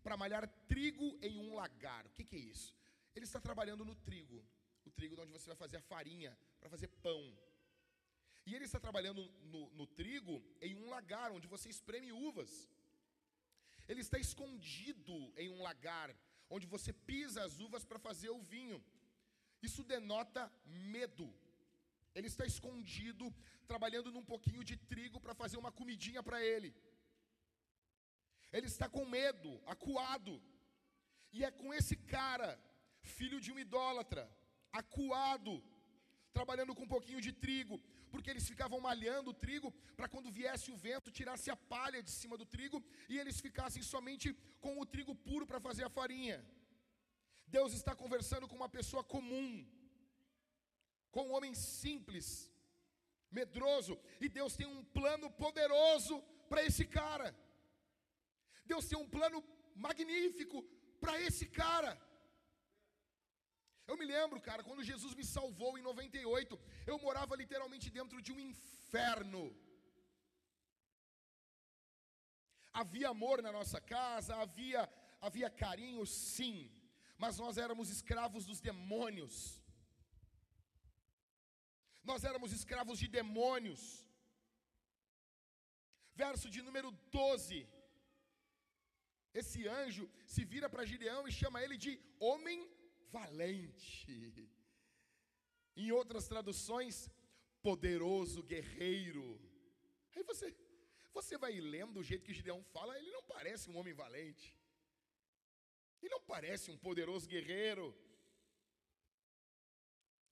[0.04, 2.06] para malhar trigo em um lagar.
[2.06, 2.70] O que, que é isso?
[3.16, 4.40] Ele está trabalhando no trigo,
[4.86, 7.24] o trigo onde você vai fazer a farinha para fazer pão.
[8.46, 12.52] E ele está trabalhando no, no trigo em um lagar onde você espreme uvas.
[13.88, 16.10] Ele está escondido em um lagar
[16.50, 18.84] onde você pisa as uvas para fazer o vinho.
[19.68, 20.42] Isso denota
[20.96, 21.28] medo.
[22.16, 23.26] Ele está escondido,
[23.72, 26.72] trabalhando num pouquinho de trigo para fazer uma comidinha para ele.
[28.56, 30.34] Ele está com medo, acuado.
[31.36, 32.50] E é com esse cara,
[33.18, 34.24] filho de um idólatra,
[34.82, 35.54] acuado,
[36.38, 37.78] trabalhando com um pouquinho de trigo,
[38.12, 42.12] porque eles ficavam malhando o trigo para quando viesse o vento tirasse a palha de
[42.12, 44.28] cima do trigo e eles ficassem somente
[44.62, 46.38] com o trigo puro para fazer a farinha.
[47.56, 49.48] Deus está conversando com uma pessoa comum,
[51.14, 52.28] com um homem simples,
[53.40, 56.16] medroso, e Deus tem um plano poderoso
[56.50, 57.28] para esse cara.
[58.72, 59.40] Deus tem um plano
[59.86, 60.58] magnífico
[61.04, 61.92] para esse cara.
[63.90, 66.60] Eu me lembro, cara, quando Jesus me salvou em 98,
[66.92, 69.44] eu morava literalmente dentro de um inferno.
[72.82, 74.84] Havia amor na nossa casa, havia
[75.28, 76.58] havia carinho, sim,
[77.24, 79.34] mas nós éramos escravos dos demônios.
[82.10, 83.82] Nós éramos escravos de demônios.
[86.24, 87.60] Verso de número 12.
[89.42, 91.94] Esse anjo se vira para Gideão e chama ele de
[92.30, 92.60] homem
[93.18, 94.18] valente.
[95.82, 96.96] Em outras traduções,
[97.68, 99.28] poderoso guerreiro.
[100.14, 100.50] Aí você,
[101.20, 104.50] você vai lendo o jeito que Gideão fala, ele não parece um homem valente.
[106.04, 107.86] Ele não parece um poderoso guerreiro.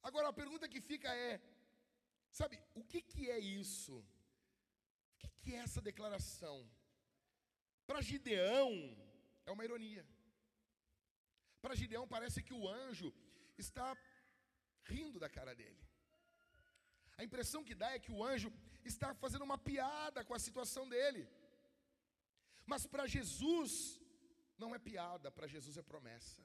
[0.04, 1.40] Agora a pergunta que fica é:
[2.40, 3.96] sabe, o que, que é isso?
[4.00, 6.58] O que, que é essa declaração?
[7.88, 8.70] Para Gideão,
[9.46, 10.06] é uma ironia.
[11.62, 13.14] Para Gideão, parece que o anjo
[13.58, 13.88] está
[14.84, 15.82] rindo da cara dele.
[17.18, 18.52] A impressão que dá é que o anjo
[18.84, 21.30] está fazendo uma piada com a situação dele.
[22.66, 24.01] Mas para Jesus,
[24.62, 26.41] não é piada, para Jesus é promessa.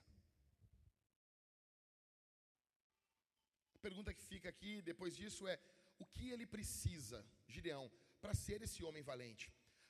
[3.76, 5.57] A pergunta que fica aqui depois disso é:
[5.98, 7.18] o que ele precisa,
[7.55, 7.85] Gideão,
[8.22, 9.46] para ser esse homem valente,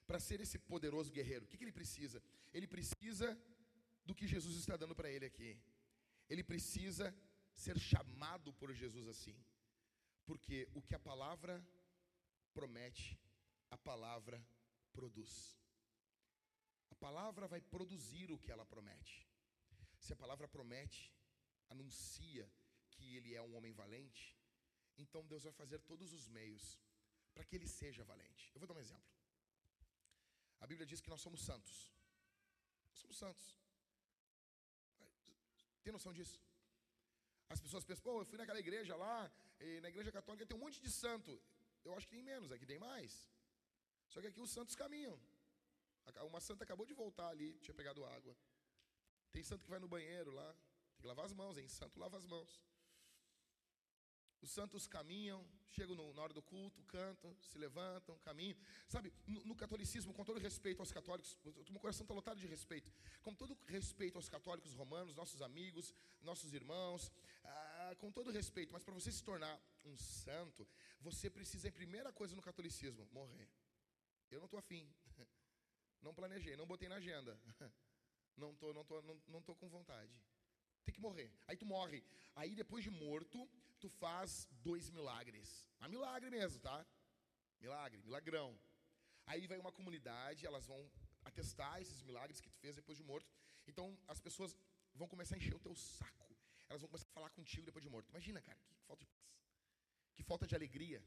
[0.08, 1.44] para ser esse poderoso guerreiro?
[1.44, 2.22] O que, que ele precisa?
[2.56, 3.28] Ele precisa
[4.04, 5.50] do que Jesus está dando para ele aqui.
[6.28, 7.06] Ele precisa
[7.64, 9.36] ser chamado por Jesus assim.
[10.28, 11.54] Porque o que a palavra
[12.52, 13.18] promete,
[13.70, 14.38] a palavra
[14.92, 15.56] produz.
[17.06, 19.14] Palavra vai produzir o que ela promete.
[20.04, 21.02] Se a palavra promete,
[21.74, 22.44] anuncia
[22.92, 24.24] que ele é um homem valente,
[25.02, 26.64] então Deus vai fazer todos os meios
[27.32, 28.50] para que ele seja valente.
[28.52, 29.12] Eu vou dar um exemplo.
[30.58, 31.76] A Bíblia diz que nós somos santos.
[32.88, 33.46] Nós somos santos.
[35.84, 36.40] Tem noção disso?
[37.48, 39.30] As pessoas pensam, pô, eu fui naquela igreja lá,
[39.84, 41.40] na igreja católica tem um monte de santo.
[41.84, 43.12] Eu acho que tem menos, aqui tem mais.
[44.08, 45.16] Só que aqui os santos caminham.
[46.24, 48.36] Uma santa acabou de voltar ali, tinha pegado água.
[49.32, 50.52] Tem santo que vai no banheiro lá,
[50.94, 51.68] tem que lavar as mãos, hein?
[51.68, 52.60] Santo lava as mãos.
[54.40, 58.56] Os santos caminham, chegam no, na hora do culto, cantam, se levantam, caminham.
[58.86, 62.46] Sabe, no, no catolicismo, com todo respeito aos católicos, o meu coração está lotado de
[62.46, 62.92] respeito.
[63.22, 67.10] Com todo respeito aos católicos romanos, nossos amigos, nossos irmãos,
[67.44, 70.66] ah, com todo respeito, mas para você se tornar um santo,
[71.00, 73.48] você precisa, em primeira coisa no catolicismo, morrer.
[74.30, 74.88] Eu não estou afim.
[76.06, 77.36] Não planejei, não botei na agenda.
[78.42, 80.14] Não estou não tô, não, não tô com vontade.
[80.84, 81.32] Tem que morrer.
[81.48, 82.04] Aí tu morre.
[82.34, 83.38] Aí depois de morto,
[83.80, 85.66] tu faz dois milagres.
[85.78, 86.86] Mas milagre mesmo, tá?
[87.58, 88.50] Milagre, milagrão.
[89.24, 90.80] Aí vai uma comunidade, elas vão
[91.24, 93.32] atestar esses milagres que tu fez depois de morto.
[93.66, 94.54] Então as pessoas
[94.94, 96.36] vão começar a encher o teu saco.
[96.68, 98.10] Elas vão começar a falar contigo depois de morto.
[98.10, 99.34] Imagina, cara, que falta de paz.
[100.14, 101.02] Que falta de alegria.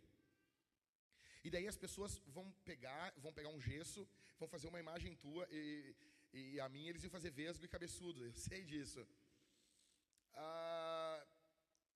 [1.44, 5.48] E daí as pessoas vão pegar, vão pegar um gesso, vão fazer uma imagem tua
[5.52, 5.96] e,
[6.34, 8.24] e a minha eles iam fazer vesgo e cabeçudo.
[8.26, 9.08] Eu sei disso.
[10.34, 11.26] Ah,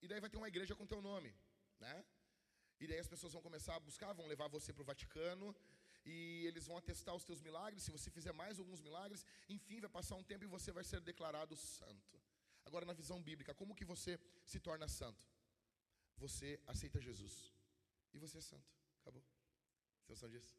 [0.01, 1.34] e daí vai ter uma igreja com teu nome,
[1.79, 2.06] né?
[2.79, 5.56] E daí as pessoas vão começar a buscar, vão levar você para o Vaticano
[6.06, 7.84] e eles vão atestar os teus milagres.
[7.84, 10.99] Se você fizer mais alguns milagres, enfim, vai passar um tempo e você vai ser
[10.99, 12.21] declarado santo.
[12.65, 15.25] Agora, na visão bíblica, como que você se torna santo?
[16.17, 17.53] Você aceita Jesus
[18.13, 18.69] e você é santo.
[19.01, 19.23] Acabou.
[20.04, 20.54] Você noção disso?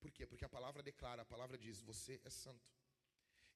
[0.00, 0.26] Por quê?
[0.26, 2.70] Porque a palavra declara, a palavra diz: você é santo.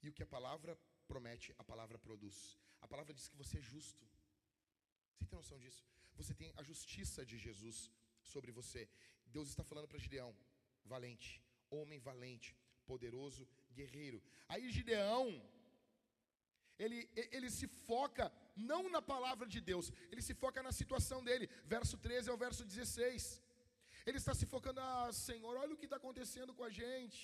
[0.02, 2.58] E o que a palavra promete, a palavra produz.
[2.80, 4.04] A palavra diz que você é justo.
[5.16, 5.84] Você tem noção disso?
[6.16, 7.90] Você tem a justiça de Jesus
[8.22, 8.88] sobre você.
[9.26, 10.34] Deus está falando para Gideão:
[10.84, 14.22] valente, homem valente, poderoso, guerreiro.
[14.48, 15.26] Aí Gideão,
[16.78, 21.48] ele, ele se foca não na palavra de Deus, ele se foca na situação dele.
[21.64, 23.40] Verso 13 ao verso 16.
[24.06, 27.20] Ele está se focando, ah, Senhor, olha o que está acontecendo com a gente.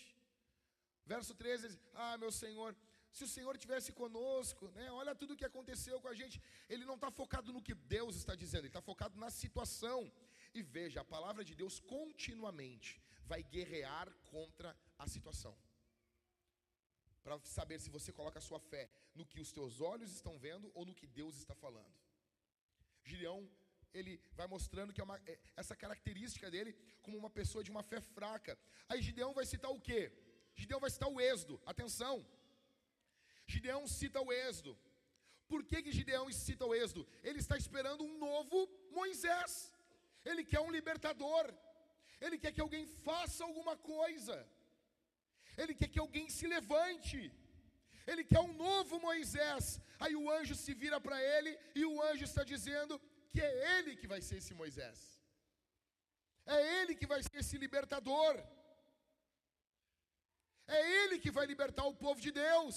[1.05, 2.77] Verso 13, ele diz, ah, meu Senhor,
[3.11, 6.41] se o Senhor tivesse conosco, né, olha tudo o que aconteceu com a gente.
[6.69, 10.11] Ele não está focado no que Deus está dizendo, ele está focado na situação.
[10.55, 15.57] E veja, a palavra de Deus continuamente vai guerrear contra a situação.
[17.23, 20.71] Para saber se você coloca a sua fé no que os teus olhos estão vendo
[20.75, 21.95] ou no que Deus está falando.
[23.05, 23.49] Gideão
[23.94, 27.83] ele vai mostrando que é uma, é, essa característica dele como uma pessoa de uma
[27.83, 28.59] fé fraca.
[28.88, 30.12] Aí Gideão vai citar o quê?
[30.55, 31.61] Gideão vai citar o êxodo.
[31.64, 32.27] Atenção.
[33.46, 34.79] Gideão cita o êxodo.
[35.48, 37.09] Por que, que Gideão cita o êxodo?
[37.22, 39.72] Ele está esperando um novo Moisés.
[40.24, 41.44] Ele quer um libertador.
[42.20, 44.37] Ele quer que alguém faça alguma coisa.
[45.57, 47.20] Ele quer que alguém se levante.
[48.07, 49.81] Ele quer um novo Moisés.
[49.98, 53.93] Aí o anjo se vira para ele e o anjo está dizendo: que é Ele
[54.01, 54.99] que vai ser esse Moisés.
[56.55, 58.35] É Ele que vai ser esse libertador.
[60.77, 62.77] É Ele que vai libertar o povo de Deus.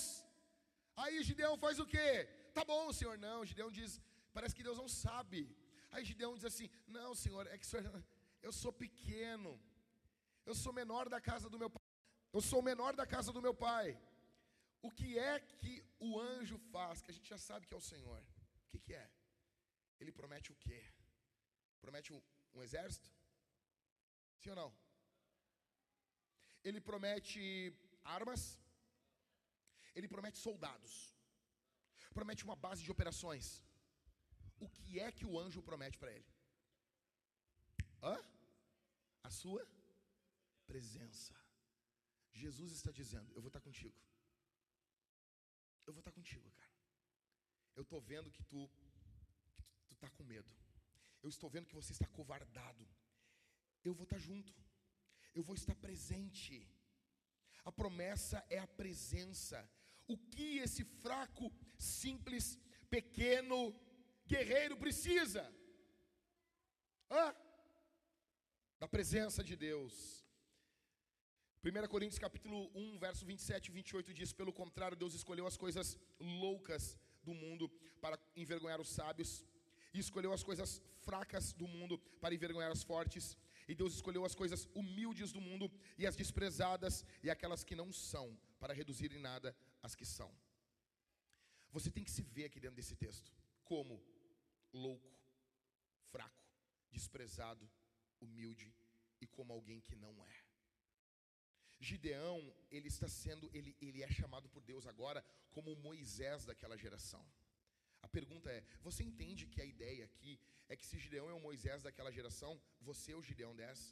[1.01, 2.09] Aí Gideão faz o quê?
[2.57, 3.17] Tá bom, Senhor.
[3.27, 3.91] Não, Gideão diz,
[4.35, 5.39] parece que Deus não sabe.
[5.91, 8.03] Aí Gideão diz assim: Não, Senhor, é que senhor,
[8.41, 9.53] eu sou pequeno.
[10.45, 11.83] Eu sou menor da casa do meu pai.
[12.33, 13.87] Eu sou menor da casa do meu pai.
[14.81, 17.01] O que é que o anjo faz?
[17.01, 18.21] Que a gente já sabe que é o Senhor.
[18.65, 19.07] O que, que é?
[20.01, 20.79] Ele promete o quê?
[21.83, 22.21] Promete um,
[22.55, 23.09] um exército?
[24.41, 24.71] Sim ou não?
[26.63, 27.41] Ele promete
[28.03, 28.43] armas?
[29.95, 30.93] Ele promete soldados?
[32.17, 33.63] Promete uma base de operações?
[34.59, 36.29] O que é que o anjo promete para ele?
[38.03, 38.15] Hã?
[39.23, 39.61] A sua
[40.65, 41.35] presença.
[42.33, 43.99] Jesus está dizendo: Eu vou estar contigo.
[45.85, 46.71] Eu vou estar contigo, cara.
[47.75, 48.69] Eu estou vendo que tu
[50.01, 50.51] está com medo.
[51.21, 52.85] Eu estou vendo que você está covardado.
[53.87, 54.53] Eu vou estar junto.
[55.37, 56.55] Eu vou estar presente.
[57.63, 59.59] A promessa é a presença.
[60.07, 62.57] O que esse fraco, simples,
[62.89, 63.59] pequeno
[64.25, 65.43] guerreiro precisa?
[67.09, 67.35] Hã?
[68.79, 69.93] Da presença de Deus.
[71.63, 75.95] 1 Coríntios capítulo 1, verso 27 e 28 diz: Pelo contrário, Deus escolheu as coisas
[76.19, 77.69] loucas do mundo
[78.01, 79.45] para envergonhar os sábios
[79.93, 83.37] e escolheu as coisas fracas do mundo para envergonhar as fortes.
[83.67, 87.91] E Deus escolheu as coisas humildes do mundo e as desprezadas e aquelas que não
[87.91, 90.31] são, para reduzir em nada as que são.
[91.71, 93.31] Você tem que se ver aqui dentro desse texto
[93.63, 94.03] como
[94.73, 95.09] louco,
[96.11, 96.43] fraco,
[96.91, 97.69] desprezado,
[98.19, 98.73] humilde
[99.21, 100.41] e como alguém que não é.
[101.79, 107.25] Gideão, ele está sendo, ele, ele é chamado por Deus agora como Moisés daquela geração.
[108.11, 111.83] Pergunta é: você entende que a ideia aqui é que se Gideão é o Moisés
[111.83, 113.89] daquela geração, você é o Gideão dessa?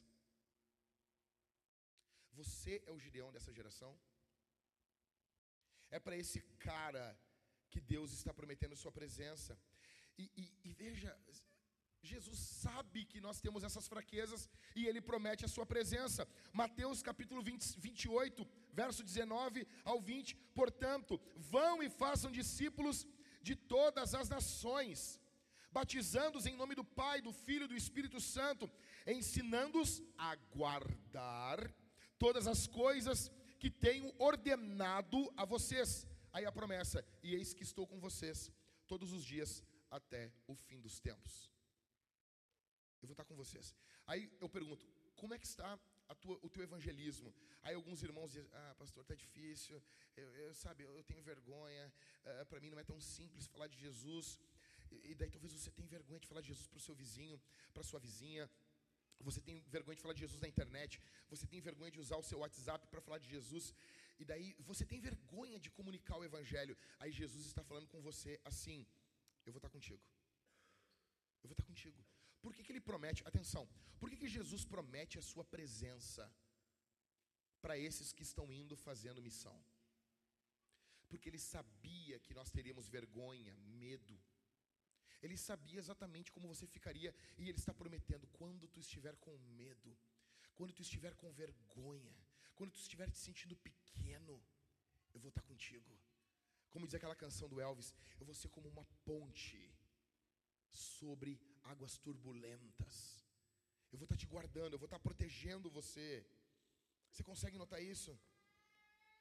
[2.40, 3.92] Você é o Gideão dessa geração?
[5.92, 7.06] É para esse cara
[7.72, 9.58] que Deus está prometendo Sua presença.
[10.18, 11.12] E, e, e, veja,
[12.02, 16.28] Jesus sabe que nós temos essas fraquezas e Ele promete a Sua presença.
[16.54, 20.36] Mateus capítulo 20, 28, verso 19 ao 20.
[20.62, 23.06] Portanto, vão e façam discípulos
[23.42, 25.20] de todas as nações,
[25.72, 28.70] batizando-os em nome do Pai, do Filho e do Espírito Santo,
[29.06, 31.74] ensinando-os a guardar
[32.18, 36.08] todas as coisas que tenho ordenado a vocês.
[36.32, 38.52] Aí a promessa: e eis que estou com vocês
[38.88, 41.52] todos os dias até o fim dos tempos.
[43.02, 43.76] Eu vou estar com vocês.
[44.06, 45.80] Aí eu pergunto: como é que está
[46.16, 47.34] tua, o teu evangelismo.
[47.64, 49.82] Aí alguns irmãos dizem, ah, pastor, tá difícil,
[50.16, 51.94] eu, eu sabe, eu tenho vergonha,
[52.26, 54.40] uh, para mim não é tão simples falar de Jesus.
[54.92, 57.40] E, e daí talvez você tenha vergonha de falar de Jesus para o seu vizinho,
[57.74, 58.50] para sua vizinha.
[59.22, 61.02] Você tem vergonha de falar de Jesus na internet.
[61.30, 63.74] Você tem vergonha de usar o seu WhatsApp para falar de Jesus.
[64.18, 66.78] E daí você tem vergonha de comunicar o Evangelho.
[67.00, 68.86] Aí Jesus está falando com você assim:
[69.46, 70.02] Eu vou estar contigo.
[71.44, 72.09] Eu vou estar contigo.
[72.42, 73.24] Por que, que ele promete?
[73.26, 73.64] Atenção.
[74.00, 76.24] Por que, que Jesus promete a sua presença
[77.62, 79.58] para esses que estão indo fazendo missão?
[81.10, 84.18] Porque ele sabia que nós teríamos vergonha, medo.
[85.22, 89.98] Ele sabia exatamente como você ficaria e ele está prometendo quando tu estiver com medo,
[90.56, 92.16] quando tu estiver com vergonha,
[92.56, 94.42] quando tu estiver te sentindo pequeno,
[95.14, 96.00] eu vou estar contigo.
[96.70, 99.60] Como diz aquela canção do Elvis, eu vou ser como uma ponte
[100.72, 103.26] sobre águas turbulentas.
[103.92, 106.26] Eu vou estar te guardando, eu vou estar protegendo você.
[107.12, 108.18] Você consegue notar isso?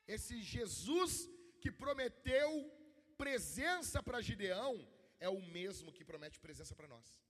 [0.06, 1.28] Esse Jesus
[1.60, 2.50] que prometeu
[3.16, 4.74] presença para Gideão
[5.20, 7.20] é o mesmo que promete presença para nós.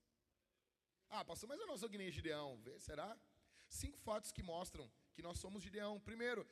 [1.09, 2.61] Ah, pastor, mas eu não sou que nem Gideão.
[2.77, 3.17] Será?
[3.67, 5.99] Cinco fatos que mostram que nós somos Gideão.
[5.99, 6.47] Primeiro,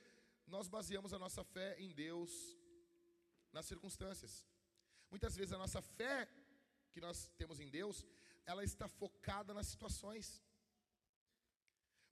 [0.47, 2.31] nós baseamos a nossa fé em Deus
[3.51, 4.45] nas circunstâncias.
[5.09, 6.27] Muitas vezes a nossa fé
[6.91, 8.05] que nós temos em Deus,
[8.51, 10.25] ela está focada nas situações.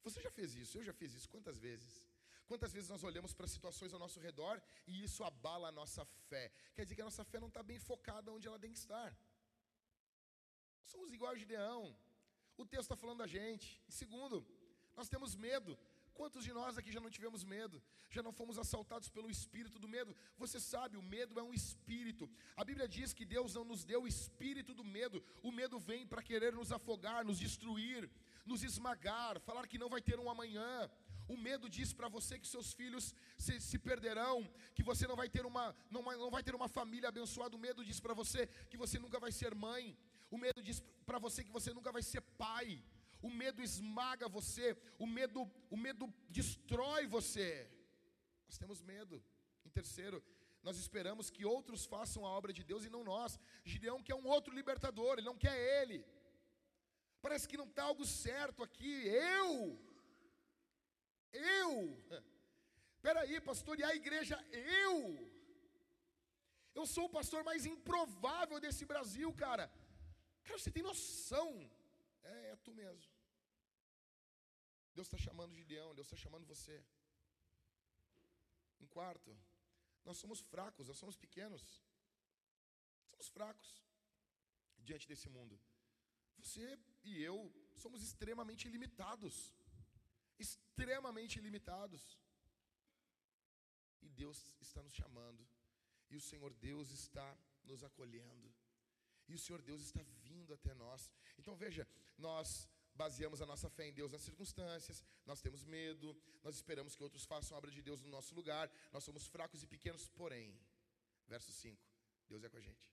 [0.04, 0.78] Você já fez isso?
[0.78, 1.30] Eu já fiz isso.
[1.30, 1.94] Quantas vezes?
[2.50, 6.52] Quantas vezes nós olhamos para situações ao nosso redor e isso abala a nossa fé?
[6.76, 9.18] Quer dizer que a nossa fé não está bem focada onde ela tem que estar.
[10.84, 11.98] Somos igual a Gideão.
[12.58, 13.82] O texto está falando da gente.
[13.88, 14.46] E segundo,
[14.96, 15.78] nós temos medo.
[16.16, 17.78] Quantos de nós aqui já não tivemos medo?
[18.10, 20.16] Já não fomos assaltados pelo espírito do medo?
[20.38, 22.30] Você sabe, o medo é um espírito.
[22.56, 25.22] A Bíblia diz que Deus não nos deu o espírito do medo.
[25.44, 28.10] O medo vem para querer nos afogar, nos destruir,
[28.46, 30.90] nos esmagar, falar que não vai ter um amanhã.
[31.28, 35.28] O medo diz para você que seus filhos se, se, perderão, que você não vai
[35.28, 37.58] ter uma não, não vai ter uma família abençoada.
[37.58, 39.98] O medo diz para você que você nunca vai ser mãe.
[40.32, 42.82] O medo diz para você que você nunca vai ser pai
[43.26, 44.68] o medo esmaga você,
[45.04, 45.40] o medo,
[45.76, 46.06] o medo
[46.38, 47.50] destrói você.
[48.48, 49.16] Nós temos medo.
[49.68, 50.18] Em terceiro,
[50.68, 53.40] nós esperamos que outros façam a obra de Deus e não nós.
[53.72, 55.98] Gideão quer um outro libertador, ele não quer ele.
[57.26, 58.94] Parece que não está algo certo aqui.
[59.08, 59.50] Eu,
[61.34, 61.72] eu,
[63.08, 64.38] peraí, pastor, e a igreja,
[64.84, 64.96] eu,
[66.76, 69.66] eu sou o pastor mais improvável desse Brasil, cara.
[70.44, 71.50] Cara, você tem noção?
[72.22, 73.15] É, é tu mesmo.
[74.96, 76.76] Deus está chamando Gideão, Deus está chamando você.
[78.80, 79.38] Em quarto,
[80.06, 81.64] nós somos fracos, nós somos pequenos.
[83.10, 83.70] Somos fracos
[84.78, 85.60] diante desse mundo.
[86.38, 87.38] Você e eu
[87.84, 89.54] somos extremamente limitados.
[90.40, 92.04] Extremamente limitados.
[94.02, 95.46] E Deus está nos chamando.
[96.10, 97.28] E o Senhor Deus está
[97.64, 98.54] nos acolhendo.
[99.28, 101.10] E o Senhor Deus está vindo até nós.
[101.38, 106.56] Então veja, nós baseamos a nossa fé em Deus nas circunstâncias, nós temos medo, nós
[106.56, 109.68] esperamos que outros façam a obra de Deus no nosso lugar, nós somos fracos e
[109.68, 110.58] pequenos, porém,
[111.28, 111.82] verso 5,
[112.30, 112.92] Deus é com a gente.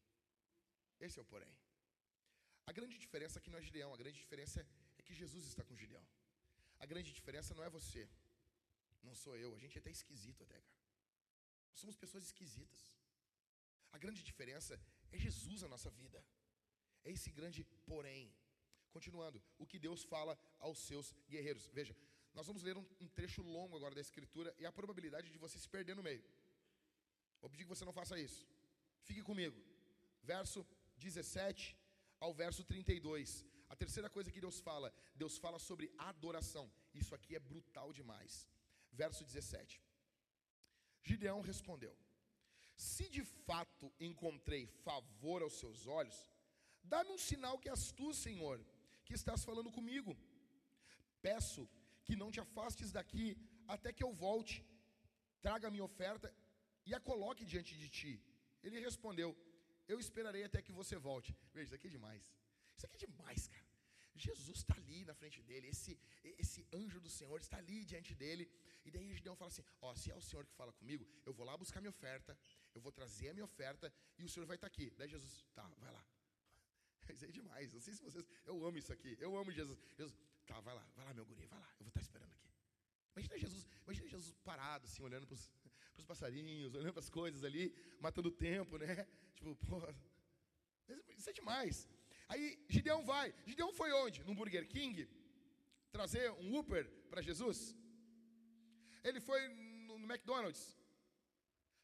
[1.01, 1.53] Esse é o porém.
[2.67, 4.67] A grande diferença aqui não é Gideão, a grande diferença
[4.99, 6.05] é que Jesus está com Gideão.
[6.79, 8.09] A grande diferença não é você,
[9.03, 10.83] não sou eu, a gente é até esquisito até, cara.
[11.71, 12.81] Nós somos pessoas esquisitas.
[13.92, 14.81] A grande diferença
[15.11, 16.25] é Jesus na nossa vida.
[17.05, 18.33] É esse grande porém.
[18.93, 21.67] Continuando, o que Deus fala aos seus guerreiros.
[21.73, 21.97] Veja,
[22.35, 25.59] nós vamos ler um, um, trecho longo agora da Escritura e a probabilidade de você
[25.59, 26.23] se perder no meio.
[27.40, 28.47] Vou pedir que você não faça isso.
[29.03, 29.59] Fique comigo.
[30.23, 30.67] Verso
[30.99, 31.77] 17
[32.21, 33.47] ao verso 32.
[33.69, 36.71] A terceira coisa que Deus fala, Deus fala sobre adoração.
[36.95, 38.47] Isso aqui é brutal demais.
[38.93, 39.83] Verso 17.
[41.03, 41.97] Gideão respondeu:
[42.77, 46.31] Se de fato encontrei favor aos seus olhos,
[46.83, 48.61] dá-me um sinal que és tu, Senhor,
[49.13, 50.13] que estás falando comigo.
[51.29, 51.63] Peço
[52.06, 53.27] que não te afastes daqui
[53.75, 54.56] até que eu volte,
[55.46, 56.29] traga a minha oferta
[56.88, 58.13] e a coloque diante de ti.
[58.65, 59.29] Ele respondeu:
[59.92, 61.31] Eu esperarei até que você volte.
[61.54, 62.25] Veja, isso aqui é demais.
[62.77, 63.69] Isso aqui é demais, cara.
[64.27, 65.92] Jesus está ali na frente dele, esse,
[66.42, 68.44] esse anjo do Senhor está ali diante dele.
[68.85, 71.46] E daí Gideão fala assim: Ó, se é o Senhor que fala comigo, eu vou
[71.50, 72.38] lá buscar minha oferta,
[72.75, 74.87] eu vou trazer a minha oferta e o Senhor vai estar aqui.
[74.98, 76.04] Daí Jesus, tá, vai lá.
[77.15, 77.73] Isso é demais.
[77.73, 78.25] Não sei se vocês.
[78.44, 79.17] Eu amo isso aqui.
[79.21, 79.79] Eu amo Jesus.
[79.96, 81.69] Jesus, tá, vai lá, vai lá, meu guri, vai lá.
[81.79, 82.48] Eu vou estar esperando aqui.
[83.15, 87.75] Imagina Jesus, imagina Jesus parado, assim, olhando para os passarinhos, olhando para as coisas ali,
[88.00, 89.07] matando o tempo, né?
[89.35, 89.94] Tipo, porra.
[91.17, 91.88] Isso é demais.
[92.29, 93.35] Aí Gideão vai.
[93.46, 94.23] Gideão foi onde?
[94.25, 95.09] No Burger King?
[95.90, 97.77] Trazer um Uber para Jesus?
[99.05, 100.79] Ele foi no, no McDonald's.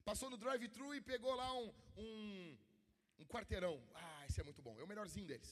[0.05, 2.59] Passou no drive-thru e pegou lá um, um,
[3.19, 3.77] um quarteirão.
[3.95, 4.79] Ah, esse é muito bom.
[4.79, 5.51] É o melhorzinho deles.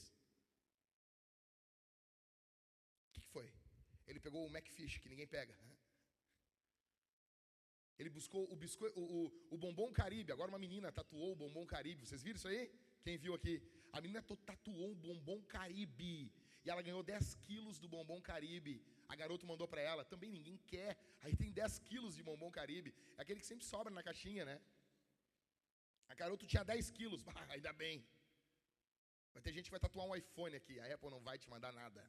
[3.09, 3.51] O que, que foi?
[4.07, 5.57] Ele pegou o McFish, que ninguém pega.
[7.99, 8.85] Ele buscou o, bisco...
[8.95, 10.31] o, o, o bombom Caribe.
[10.31, 12.05] Agora uma menina tatuou o bombom Caribe.
[12.05, 12.71] Vocês viram isso aí?
[13.01, 13.61] Quem viu aqui?
[13.91, 16.31] A menina tatuou um bombom Caribe.
[16.63, 18.83] E ela ganhou 10 quilos do bombom Caribe.
[19.09, 20.05] A garota mandou para ela.
[20.05, 20.97] Também ninguém quer.
[21.21, 22.93] Aí tem 10 quilos de bombom Caribe.
[23.17, 24.61] É aquele que sempre sobra na caixinha, né?
[26.17, 27.23] A garota tinha 10 quilos.
[27.35, 27.95] Ah, ainda bem.
[29.33, 30.79] Vai ter gente que vai tatuar um iPhone aqui.
[30.79, 32.03] A Apple não vai te mandar nada.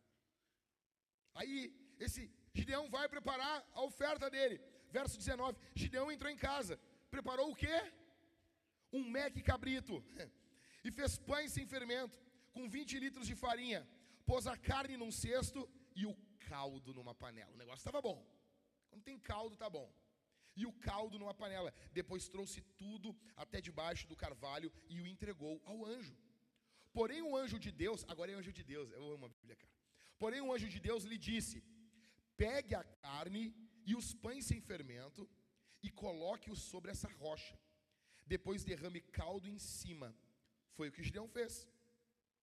[1.35, 1.57] Aí,
[2.01, 2.23] esse
[2.55, 4.59] Gideão vai preparar a oferta dele.
[4.91, 5.59] Verso 19.
[5.75, 6.81] Gideão entrou em casa.
[7.11, 7.77] Preparou o quê?
[8.93, 10.03] Um Mac cabrito.
[10.87, 12.17] E fez pães sem fermento,
[12.55, 13.87] com 20 litros de farinha.
[14.25, 16.15] Pôs a carne num cesto e o
[16.49, 17.53] caldo numa panela.
[17.53, 18.25] O negócio estava bom.
[18.89, 19.93] Quando tem caldo, tá bom.
[20.61, 21.71] E o caldo numa panela.
[21.99, 23.09] Depois trouxe tudo
[23.43, 26.17] até debaixo do carvalho e o entregou ao anjo.
[26.99, 29.75] Porém, o anjo de Deus, agora é anjo de Deus, eu amo a Bíblia, cara.
[30.23, 31.57] Porém, o anjo de Deus lhe disse:
[32.37, 33.45] Pegue a carne
[33.91, 35.23] e os pães sem fermento
[35.87, 37.57] e coloque-os sobre essa rocha.
[38.27, 40.09] Depois derrame caldo em cima.
[40.77, 41.69] Foi o que Gideão fez.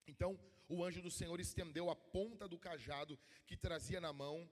[0.07, 4.49] Então, o anjo do Senhor estendeu a ponta do cajado que trazia na mão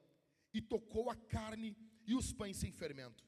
[0.53, 3.23] e tocou a carne e os pães sem fermento.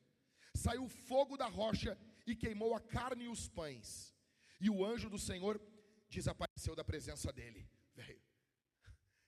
[0.55, 4.13] Saiu fogo da rocha e queimou a carne e os pães.
[4.59, 5.61] E o anjo do Senhor
[6.09, 7.69] desapareceu da presença dele.
[7.93, 8.21] Velho,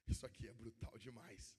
[0.08, 1.56] isso aqui é brutal demais.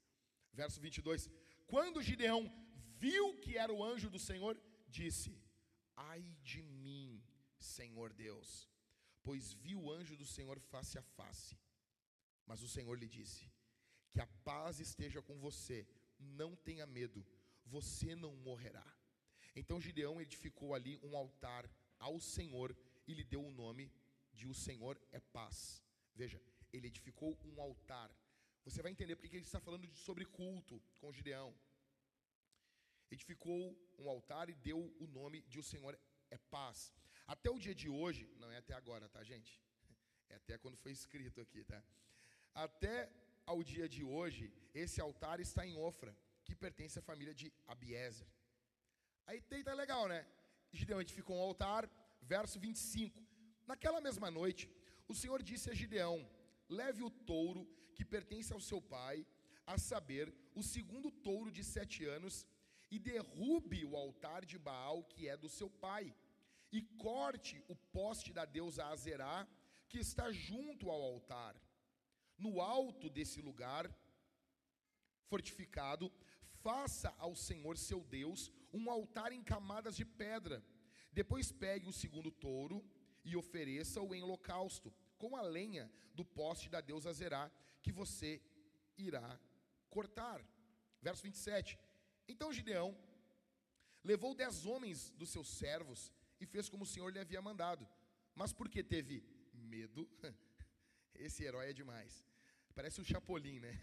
[0.52, 1.28] Verso 22.
[1.66, 2.50] Quando Gideão
[2.98, 5.40] viu que era o anjo do Senhor, disse:
[5.96, 7.22] Ai de mim,
[7.58, 8.68] Senhor Deus,
[9.22, 11.58] pois vi o anjo do Senhor face a face.
[12.46, 13.50] Mas o Senhor lhe disse:
[14.10, 15.86] Que a paz esteja com você,
[16.18, 17.24] não tenha medo,
[17.66, 18.97] você não morrerá.
[19.58, 22.76] Então Gideão edificou ali um altar ao Senhor
[23.08, 23.90] e lhe deu o nome
[24.32, 25.82] de O Senhor é Paz.
[26.14, 26.40] Veja,
[26.72, 28.10] ele edificou um altar.
[28.64, 31.52] Você vai entender porque ele está falando de, sobre culto com Gideão.
[33.10, 35.98] Edificou um altar e deu o nome de O Senhor
[36.30, 36.92] é Paz.
[37.26, 39.60] Até o dia de hoje, não é até agora, tá, gente?
[40.28, 41.82] É até quando foi escrito aqui, tá?
[42.54, 43.10] Até
[43.44, 48.28] ao dia de hoje, esse altar está em Ofra, que pertence à família de Abiezer.
[49.28, 50.26] Aí tá legal, né?
[50.72, 51.86] Gideão edificou um altar,
[52.22, 53.22] verso 25.
[53.66, 54.70] Naquela mesma noite,
[55.06, 56.26] o Senhor disse a Gideão:
[56.66, 59.26] Leve o touro que pertence ao seu pai,
[59.66, 62.46] a saber, o segundo touro de sete anos,
[62.90, 66.16] e derrube o altar de Baal que é do seu pai,
[66.72, 69.46] e corte o poste da deusa Azerá,
[69.90, 71.54] que está junto ao altar.
[72.38, 73.94] No alto desse lugar
[75.26, 76.10] fortificado,
[76.62, 80.64] faça ao Senhor seu Deus um altar em camadas de pedra.
[81.12, 82.84] Depois pegue o segundo touro
[83.24, 87.50] e ofereça-o em holocausto, com a lenha do poste da deusa Zerá,
[87.82, 88.40] que você
[88.96, 89.38] irá
[89.90, 90.44] cortar.
[91.00, 91.78] Verso 27.
[92.26, 92.96] Então Gideão
[94.04, 97.88] levou dez homens dos seus servos e fez como o Senhor lhe havia mandado.
[98.34, 100.08] Mas porque teve medo,
[101.14, 102.26] esse herói é demais.
[102.74, 103.80] Parece um chapolim, né?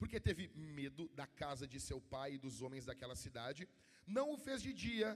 [0.00, 0.48] Porque teve
[0.80, 3.68] medo da casa de seu pai e dos homens daquela cidade,
[4.06, 5.08] não o fez de dia,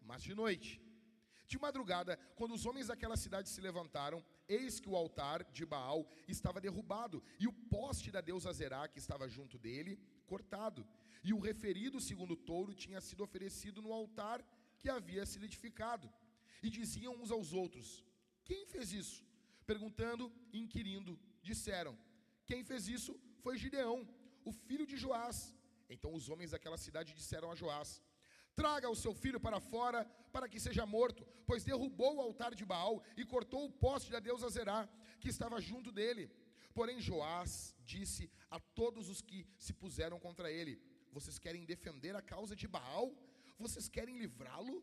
[0.00, 0.80] mas de noite.
[1.44, 6.08] De madrugada, quando os homens daquela cidade se levantaram, eis que o altar de Baal
[6.28, 10.86] estava derrubado, e o poste da deusa Zerá, que estava junto dele, cortado.
[11.24, 14.44] E o referido segundo touro tinha sido oferecido no altar
[14.78, 16.08] que havia sido edificado.
[16.62, 18.04] E diziam uns aos outros:
[18.44, 19.26] Quem fez isso?
[19.66, 21.98] Perguntando inquirindo, disseram:
[22.46, 24.06] Quem fez isso foi Gideão,
[24.48, 25.54] o filho de Joás.
[25.94, 28.02] Então os homens daquela cidade disseram a Joás:
[28.60, 32.64] Traga o seu filho para fora, para que seja morto, pois derrubou o altar de
[32.64, 34.88] Baal e cortou o poste da deusa Zerá,
[35.20, 36.24] que estava junto dele.
[36.74, 40.80] Porém, Joás disse a todos os que se puseram contra ele:
[41.12, 43.06] Vocês querem defender a causa de Baal?
[43.58, 44.76] Vocês querem livrá-lo?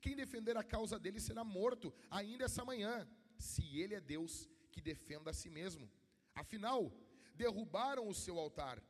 [0.00, 4.80] Quem defender a causa dele será morto, ainda essa manhã, se ele é Deus que
[4.80, 5.90] defenda a si mesmo.
[6.34, 6.92] Afinal,
[7.34, 8.82] derrubaram o seu altar.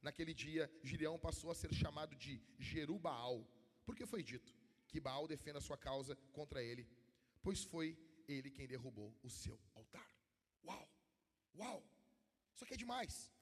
[0.00, 3.46] Naquele dia, Gideão passou a ser chamado de Jerubaal
[3.88, 4.54] porque foi dito
[4.86, 6.86] que Baal defenda sua causa contra ele,
[7.42, 7.86] pois foi
[8.34, 10.10] ele quem derrubou o seu altar.
[10.62, 10.86] Uau!
[11.58, 11.78] Uau!
[12.54, 13.32] Isso aqui é demais.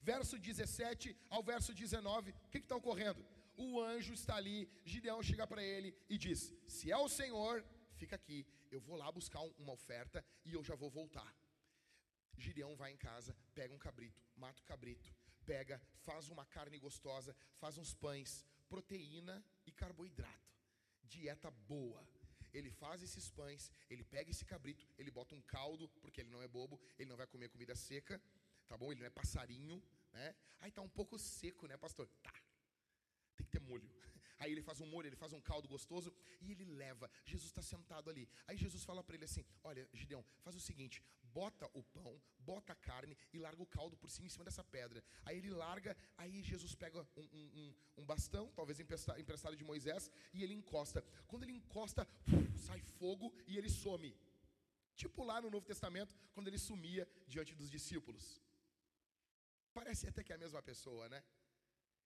[0.00, 3.24] Verso 17 ao verso 19, o que está ocorrendo?
[3.56, 7.64] O anjo está ali, Gideão chega para ele e diz: Se é o Senhor,
[7.96, 11.34] fica aqui, eu vou lá buscar uma oferta e eu já vou voltar.
[12.38, 15.12] Gideão vai em casa, pega um cabrito, mata o cabrito,
[15.50, 20.50] pega, faz uma carne gostosa, faz uns pães, proteína e carboidrato.
[21.04, 22.02] Dieta boa.
[22.52, 26.42] Ele faz esses pães, ele pega esse cabrito, ele bota um caldo, porque ele não
[26.42, 28.20] é bobo, ele não vai comer comida seca,
[28.68, 28.92] tá bom?
[28.92, 29.82] Ele não é passarinho,
[30.12, 30.34] né?
[30.60, 32.06] Aí tá um pouco seco, né, pastor?
[32.22, 32.32] Tá.
[33.36, 33.88] Tem que ter molho.
[34.38, 37.10] Aí ele faz um molho, ele faz um caldo gostoso e ele leva.
[37.24, 38.28] Jesus está sentado ali.
[38.46, 41.02] Aí Jesus fala para ele assim: Olha, Gideão, faz o seguinte:
[41.34, 44.64] bota o pão, bota a carne e larga o caldo por cima em cima dessa
[44.64, 45.02] pedra.
[45.24, 47.28] Aí ele larga, aí Jesus pega um,
[47.60, 51.02] um, um bastão, talvez emprestado de Moisés, e ele encosta.
[51.26, 52.06] Quando ele encosta,
[52.66, 54.14] sai fogo e ele some.
[54.94, 58.40] Tipo lá no Novo Testamento, quando ele sumia diante dos discípulos.
[59.72, 61.22] Parece até que é a mesma pessoa, né?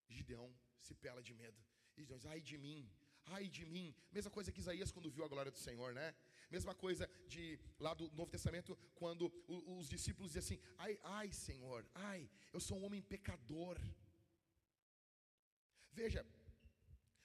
[0.09, 0.49] Gideão
[0.81, 1.61] se pela de medo.
[1.97, 2.89] E diz, ai de mim,
[3.27, 3.95] ai de mim.
[4.13, 6.15] Mesma coisa que Isaías quando viu a glória do Senhor, né?
[6.51, 11.85] Mesma coisa de lá do Novo Testamento, quando os discípulos dizem assim: ai, ai, Senhor,
[11.95, 13.79] ai, eu sou um homem pecador.
[15.93, 16.25] Veja,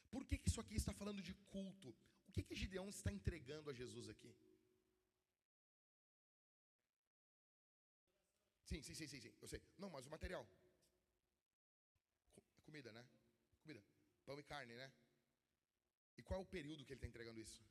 [0.09, 1.89] por que, isso aqui está falando de culto?
[2.28, 4.34] O que, que Gideão está entregando a Jesus aqui?
[8.65, 9.61] Sim, sim, sim, sim, sim, eu sei.
[9.78, 10.47] Não, mas o material.
[12.63, 13.05] Comida, né?
[13.61, 13.84] Comida.
[14.26, 14.91] Pão e carne, né?
[16.17, 17.61] E qual é o período que ele está entregando isso?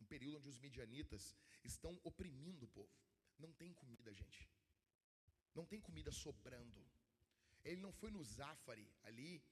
[0.00, 1.34] Um período onde os medianitas
[1.64, 2.92] estão oprimindo o povo.
[3.38, 4.48] Não tem comida, gente.
[5.54, 6.86] Não tem comida sobrando.
[7.64, 9.42] Ele não foi no Zafari ali,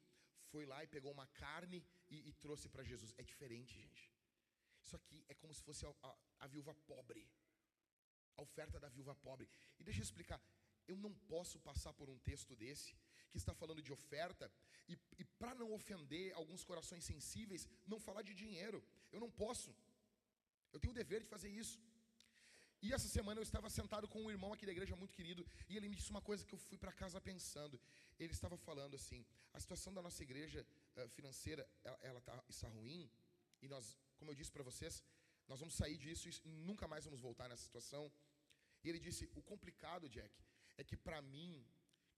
[0.50, 3.14] foi lá e pegou uma carne e, e trouxe para Jesus.
[3.18, 4.10] É diferente, gente.
[4.82, 7.28] Isso aqui é como se fosse a, a, a viúva pobre.
[8.36, 9.48] A oferta da viúva pobre.
[9.78, 10.40] E deixa eu explicar.
[10.86, 12.96] Eu não posso passar por um texto desse
[13.30, 14.50] que está falando de oferta,
[14.88, 18.82] e, e para não ofender alguns corações sensíveis, não falar de dinheiro.
[19.10, 19.74] Eu não posso.
[20.76, 21.76] Eu tenho o dever de fazer isso.
[22.84, 25.76] E essa semana eu estava sentado com um irmão aqui da igreja muito querido, e
[25.76, 27.76] ele me disse uma coisa que eu fui para casa pensando.
[28.22, 29.20] Ele estava falando assim:
[29.56, 30.60] a situação da nossa igreja
[30.98, 33.10] uh, financeira, ela, ela tá, está ruim,
[33.62, 35.02] e nós, como eu disse para vocês,
[35.48, 38.04] nós vamos sair disso e nunca mais vamos voltar nessa situação.
[38.84, 40.34] E ele disse: o complicado, Jack,
[40.76, 41.50] é que para mim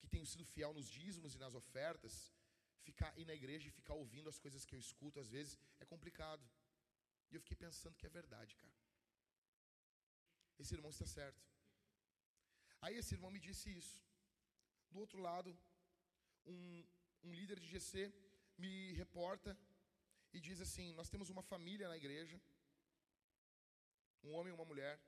[0.01, 2.15] que tenho sido fiel nos dízimos e nas ofertas,
[2.89, 6.45] ficar na igreja e ficar ouvindo as coisas que eu escuto às vezes é complicado.
[7.31, 8.77] E eu fiquei pensando que é verdade, cara.
[10.59, 11.43] Esse irmão está certo.
[12.81, 13.97] Aí esse irmão me disse isso.
[14.91, 15.51] Do outro lado,
[16.47, 16.85] um,
[17.23, 18.13] um líder de GC
[18.57, 19.57] me reporta
[20.33, 22.41] e diz assim: Nós temos uma família na igreja,
[24.25, 24.99] um homem e uma mulher,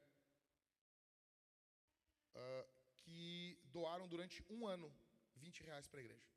[2.35, 2.69] uh,
[3.03, 4.93] que doaram durante um ano
[5.37, 6.29] 20 reais para a igreja.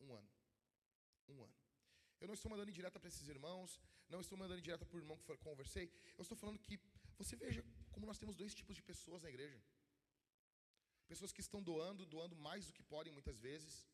[0.00, 0.30] Um ano.
[1.28, 1.54] Um ano.
[2.20, 5.16] Eu não estou mandando direta para esses irmãos, não estou mandando direta para o irmão
[5.18, 5.86] que conversei.
[6.18, 6.78] Eu estou falando que
[7.16, 9.60] você veja como nós temos dois tipos de pessoas na igreja.
[11.12, 13.88] Pessoas que estão doando, doando mais do que podem muitas vezes,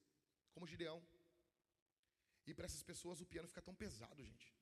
[0.53, 1.01] como Gideão.
[2.47, 4.53] E para essas pessoas o piano fica tão pesado, gente.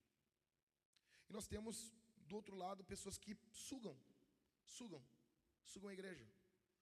[1.29, 1.93] E nós temos
[2.29, 3.97] do outro lado pessoas que sugam,
[4.65, 5.03] sugam,
[5.65, 6.27] sugam a igreja.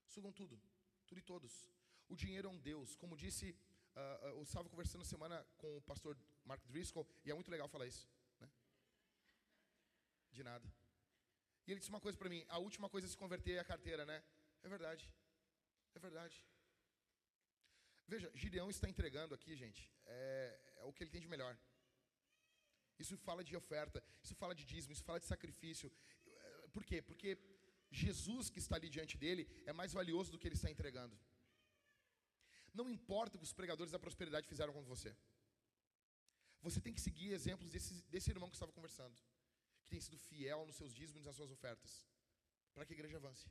[0.06, 0.60] Sugam tudo,
[1.06, 1.52] tudo e todos.
[2.08, 2.94] O dinheiro é um Deus.
[2.96, 7.34] Como disse, uh, uh, eu estava conversando semana com o pastor Mark Driscoll, e é
[7.34, 8.08] muito legal falar isso.
[8.40, 8.48] Né?
[10.30, 10.72] De nada.
[11.66, 13.64] E ele disse uma coisa para mim: a última coisa a se converter é a
[13.64, 14.22] carteira, né?
[14.62, 15.08] É verdade.
[15.94, 16.44] É verdade.
[18.06, 21.56] Veja, Gideão está entregando aqui, gente, é, é o que ele tem de melhor.
[22.98, 25.90] Isso fala de oferta, isso fala de dízimo, isso fala de sacrifício.
[26.72, 27.00] Por quê?
[27.00, 27.38] Porque
[27.90, 31.16] Jesus que está ali diante dele é mais valioso do que ele está entregando.
[32.74, 35.14] Não importa o que os pregadores da prosperidade fizeram com você.
[36.62, 39.16] Você tem que seguir exemplos desse, desse irmão que estava conversando,
[39.82, 42.06] que tem sido fiel nos seus dízimos e nas suas ofertas,
[42.72, 43.50] para que a igreja avance.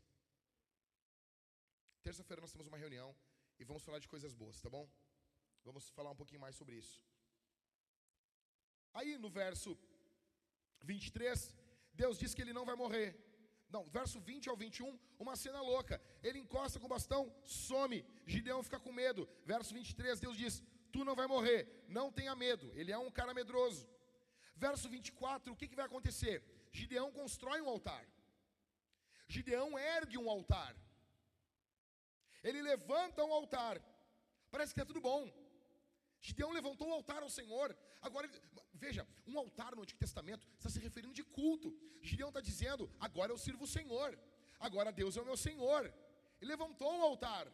[2.02, 3.16] Terça-feira nós temos uma reunião
[3.60, 4.90] e vamos falar de coisas boas, tá bom?
[5.64, 7.00] Vamos falar um pouquinho mais sobre isso.
[8.94, 9.78] Aí no verso
[10.82, 11.56] 23,
[11.94, 13.10] Deus diz que ele não vai morrer.
[13.70, 16.02] Não, verso 20 ao 21, uma cena louca.
[16.22, 18.04] Ele encosta com o bastão, some.
[18.26, 19.28] Gideão fica com medo.
[19.46, 20.62] Verso 23, Deus diz:
[20.92, 22.72] Tu não vai morrer, não tenha medo.
[22.76, 23.88] Ele é um cara medroso.
[24.56, 26.44] Verso 24, o que, que vai acontecer?
[26.72, 28.06] Gideão constrói um altar.
[29.28, 30.76] Gideão ergue um altar.
[32.44, 33.82] Ele levanta um altar.
[34.50, 35.32] Parece que está tudo bom.
[36.20, 37.76] Gideão levantou o altar ao Senhor.
[38.02, 38.30] Agora,
[38.74, 41.76] veja, um altar no Antigo Testamento está se referindo de culto.
[42.02, 44.18] Gideão está dizendo: agora eu sirvo o Senhor.
[44.60, 45.92] Agora Deus é o meu Senhor.
[46.40, 47.52] Ele levantou o altar.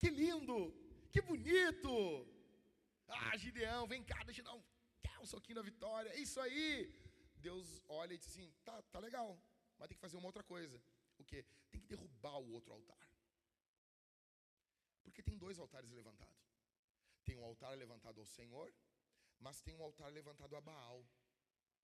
[0.00, 0.83] Que lindo!
[1.14, 1.92] Que bonito!
[3.06, 4.62] Ah, Gideão, vem cá, deixa eu dar um,
[5.22, 6.08] um soquinho na vitória.
[6.10, 6.66] É isso aí.
[7.46, 7.66] Deus
[8.00, 9.28] olha e diz assim: tá, tá legal,
[9.78, 10.76] mas tem que fazer uma outra coisa.
[11.20, 11.40] O que?
[11.70, 13.06] Tem que derrubar o outro altar.
[15.04, 16.42] Porque tem dois altares levantados.
[17.24, 18.68] Tem um altar levantado ao Senhor,
[19.38, 21.00] mas tem um altar levantado a Baal.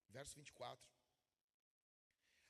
[0.08, 0.90] Verso 24.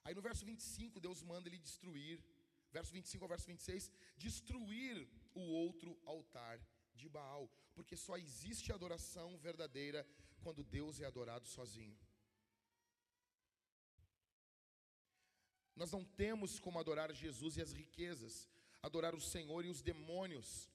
[0.05, 2.25] Aí no verso 25, Deus manda ele destruir,
[2.73, 4.97] verso 25 ao verso 26, destruir
[5.35, 6.61] o outro altar
[6.95, 10.07] de Baal, porque só existe adoração verdadeira
[10.43, 11.99] quando Deus é adorado sozinho.
[15.75, 18.49] Nós não temos como adorar Jesus e as riquezas,
[18.83, 20.71] adorar o Senhor e os demônios.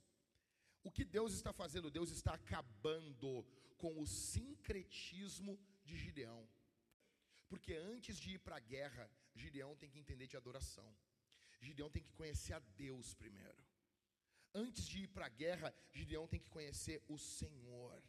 [0.84, 1.92] O que Deus está fazendo?
[1.92, 3.46] Deus está acabando
[3.78, 6.48] com o sincretismo de Gideão.
[7.48, 10.96] Porque antes de ir para a guerra, Gideão tem que entender de adoração.
[11.60, 13.65] Gideão tem que conhecer a Deus primeiro.
[14.64, 18.02] Antes de ir para a guerra, Gideão tem que conhecer o Senhor.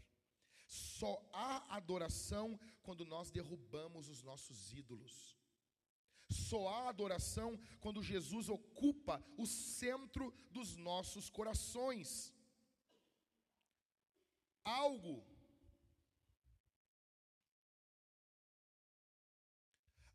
[0.66, 5.36] Só há adoração quando nós derrubamos os nossos ídolos.
[6.30, 12.32] Só há adoração quando Jesus ocupa o centro dos nossos corações.
[14.64, 15.24] Algo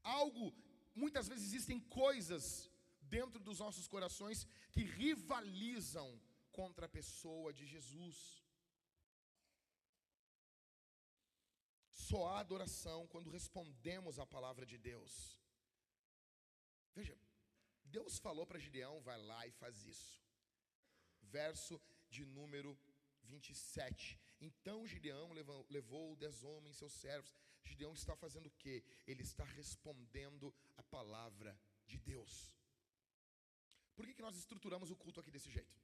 [0.03, 0.53] algo,
[0.95, 2.70] muitas vezes existem coisas
[3.15, 6.09] dentro dos nossos corações que rivalizam
[6.59, 8.17] contra a pessoa de Jesus.
[12.07, 15.13] Só há adoração quando respondemos à palavra de Deus.
[16.95, 17.17] Veja,
[17.97, 20.21] Deus falou para Gideão: vai lá e faz isso.
[21.21, 22.77] Verso de número
[23.23, 24.19] 27.
[24.41, 25.31] Então Gideão
[25.69, 27.35] levou, dez homens, seus servos.
[27.63, 28.83] Gideão está fazendo o quê?
[29.05, 32.51] Ele está respondendo a palavra de Deus.
[33.95, 35.75] Por que, que nós estruturamos o culto aqui desse jeito?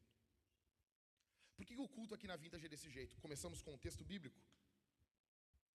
[1.55, 3.17] Por que, que o culto aqui na vintage é desse jeito?
[3.25, 4.39] Começamos com o texto bíblico.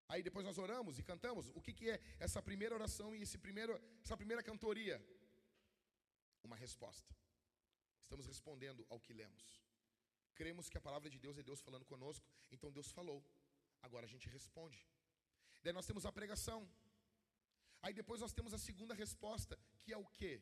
[0.09, 1.49] Aí depois nós oramos e cantamos.
[1.55, 3.73] O que, que é essa primeira oração e esse primeiro,
[4.05, 4.97] essa primeira cantoria?
[6.45, 7.15] Uma resposta.
[8.03, 9.63] Estamos respondendo ao que lemos.
[10.35, 13.25] Cremos que a palavra de Deus é Deus falando conosco, então Deus falou.
[13.83, 14.87] Agora a gente responde.
[15.63, 16.61] Daí nós temos a pregação.
[17.81, 20.41] Aí depois nós temos a segunda resposta, que é o quê?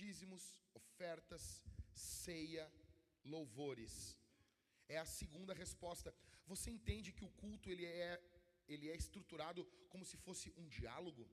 [0.00, 0.44] Dízimos,
[0.80, 1.44] ofertas,
[1.94, 2.64] ceia,
[3.34, 3.94] louvores.
[4.94, 6.14] É a segunda resposta.
[6.52, 8.10] Você entende que o culto ele é
[8.68, 11.24] ele é estruturado como se fosse um diálogo?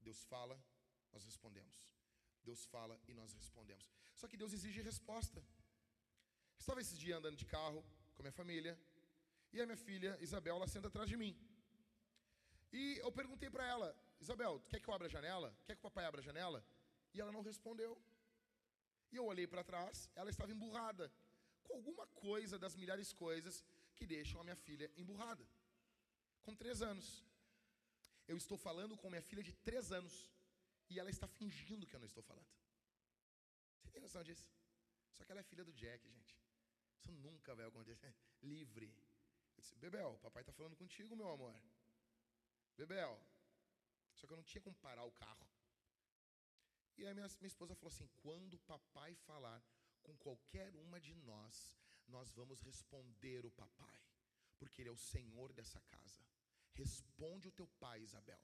[0.00, 0.56] Deus fala,
[1.12, 1.76] nós respondemos.
[2.42, 3.86] Deus fala e nós respondemos.
[4.14, 5.42] Só que Deus exige resposta.
[6.58, 7.82] Estava esses dias andando de carro
[8.14, 8.78] com a minha família,
[9.52, 11.32] e a minha filha Isabel, ela senta atrás de mim.
[12.72, 13.88] E eu perguntei para ela,
[14.20, 15.56] Isabel, quer que eu abra a janela?
[15.64, 16.64] Quer que o papai abra a janela?
[17.14, 17.92] E ela não respondeu.
[19.12, 21.10] E eu olhei para trás, ela estava emburrada,
[21.62, 25.46] com alguma coisa das milhares de coisas que deixam a minha filha emburrada.
[26.42, 27.24] Com três anos.
[28.26, 30.14] Eu estou falando com minha filha de três anos.
[30.90, 32.46] E ela está fingindo que eu não estou falando.
[33.80, 34.52] Você tem noção disso?
[35.12, 36.36] Só que ela é filha do Jack, gente.
[36.98, 38.14] Isso nunca vai acontecer.
[38.42, 38.86] Livre.
[39.56, 41.54] Eu disse, Bebel, papai está falando contigo, meu amor.
[42.76, 43.18] Bebel.
[44.14, 45.46] Só que eu não tinha como parar o carro.
[46.96, 49.62] E aí minha, minha esposa falou assim: quando papai falar
[50.02, 51.76] com qualquer uma de nós,
[52.06, 53.98] nós vamos responder o papai,
[54.58, 56.22] porque ele é o senhor dessa casa.
[56.74, 58.40] Responde o teu pai, Isabel.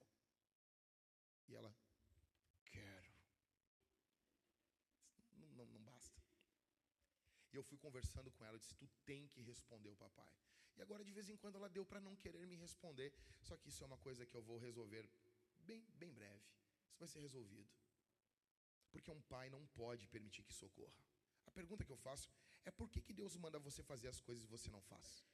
[1.48, 1.74] E ela,
[2.64, 3.12] quero.
[5.36, 6.22] Não, não, não basta.
[7.52, 10.32] E eu fui conversando com ela, disse: Tu tem que responder o papai.
[10.76, 13.12] E agora, de vez em quando, ela deu para não querer me responder.
[13.42, 15.08] Só que isso é uma coisa que eu vou resolver
[15.58, 16.44] bem, bem breve.
[16.88, 17.79] Isso vai ser resolvido.
[18.90, 21.02] Porque um pai não pode permitir que socorra.
[21.46, 22.28] A pergunta que eu faço
[22.64, 25.24] é por que, que Deus manda você fazer as coisas e você não faz?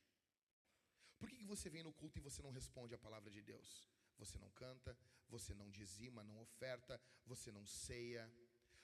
[1.18, 3.88] Por que, que você vem no culto e você não responde a palavra de Deus?
[4.18, 4.96] Você não canta,
[5.28, 8.30] você não dizima, não oferta, você não ceia.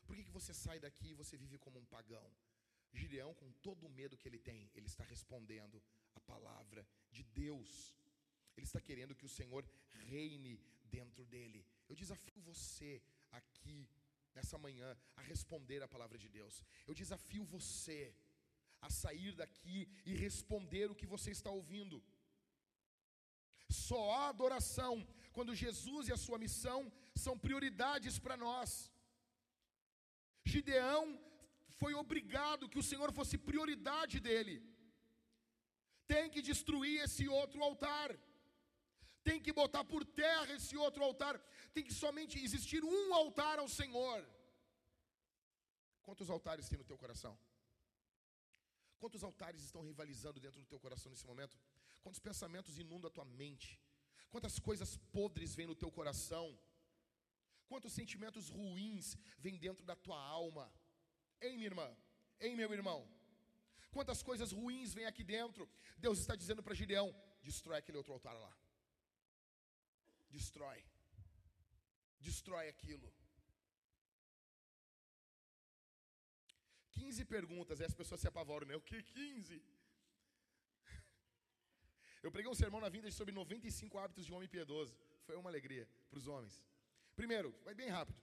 [0.06, 2.26] Por que, que você sai daqui e você vive como um pagão?
[2.92, 5.82] Gideão, com todo o medo que ele tem, ele está respondendo
[6.14, 7.94] a palavra de Deus.
[8.56, 9.66] Ele está querendo que o Senhor
[10.10, 11.64] reine dentro dele.
[11.88, 13.88] Eu desafio você aqui
[14.36, 16.54] nessa manhã a responder a palavra de Deus.
[16.86, 18.14] Eu desafio você
[18.86, 22.02] a sair daqui e responder o que você está ouvindo.
[23.86, 24.94] Só há adoração
[25.36, 26.80] quando Jesus e a sua missão
[27.24, 28.90] são prioridades para nós.
[30.52, 31.04] Gideão
[31.80, 34.56] foi obrigado que o Senhor fosse prioridade dele.
[36.12, 38.08] Tem que destruir esse outro altar.
[39.24, 41.38] Tem que botar por terra esse outro altar.
[41.72, 44.26] Tem que somente existir um altar ao Senhor.
[46.02, 47.38] Quantos altares tem no teu coração?
[48.98, 51.56] Quantos altares estão rivalizando dentro do teu coração nesse momento?
[52.02, 53.80] Quantos pensamentos inundam a tua mente?
[54.30, 56.58] Quantas coisas podres vêm no teu coração?
[57.68, 60.72] Quantos sentimentos ruins vêm dentro da tua alma?
[61.40, 61.96] Hein, minha irmã?
[62.40, 63.08] Hein, meu irmão?
[63.92, 65.68] quantas coisas ruins vêm aqui dentro.
[65.98, 68.52] Deus está dizendo para Gideão: destrói aquele outro altar lá.
[70.36, 70.80] Destrói.
[72.28, 73.08] Destrói aquilo.
[76.92, 78.76] 15 perguntas, e as pessoas se apavoram, né?
[78.76, 79.62] O que 15?
[82.24, 84.96] Eu preguei um sermão na vinda sobre 95 hábitos de um homem piedoso.
[85.26, 86.54] Foi uma alegria para os homens.
[87.20, 88.20] Primeiro, vai bem rápido.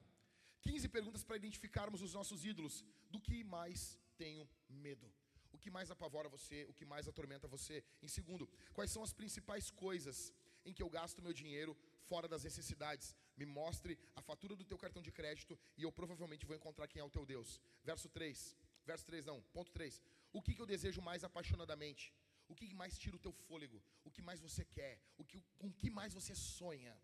[0.62, 2.84] 15 perguntas para identificarmos os nossos ídolos.
[3.10, 5.08] Do que mais tenho medo?
[5.52, 6.66] O que mais apavora você?
[6.70, 7.84] O que mais atormenta você?
[8.02, 10.34] Em segundo, quais são as principais coisas
[10.66, 11.76] em que eu gasto meu dinheiro
[12.10, 13.08] fora das necessidades?
[13.40, 17.02] Me mostre a fatura do teu cartão de crédito e eu provavelmente vou encontrar quem
[17.02, 17.62] é o teu Deus.
[17.84, 18.56] Verso 3.
[18.86, 20.02] Verso 3 não, ponto 3.
[20.38, 22.14] O que, que eu desejo mais apaixonadamente?
[22.52, 23.80] O que mais tira o teu fôlego?
[24.04, 25.00] O que mais você quer?
[25.18, 26.96] O que, com que mais você sonha?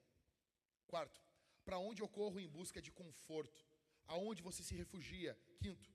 [0.87, 1.21] Quarto,
[1.63, 3.61] para onde eu corro em busca de conforto?
[4.07, 5.37] Aonde você se refugia?
[5.59, 5.89] Quinto,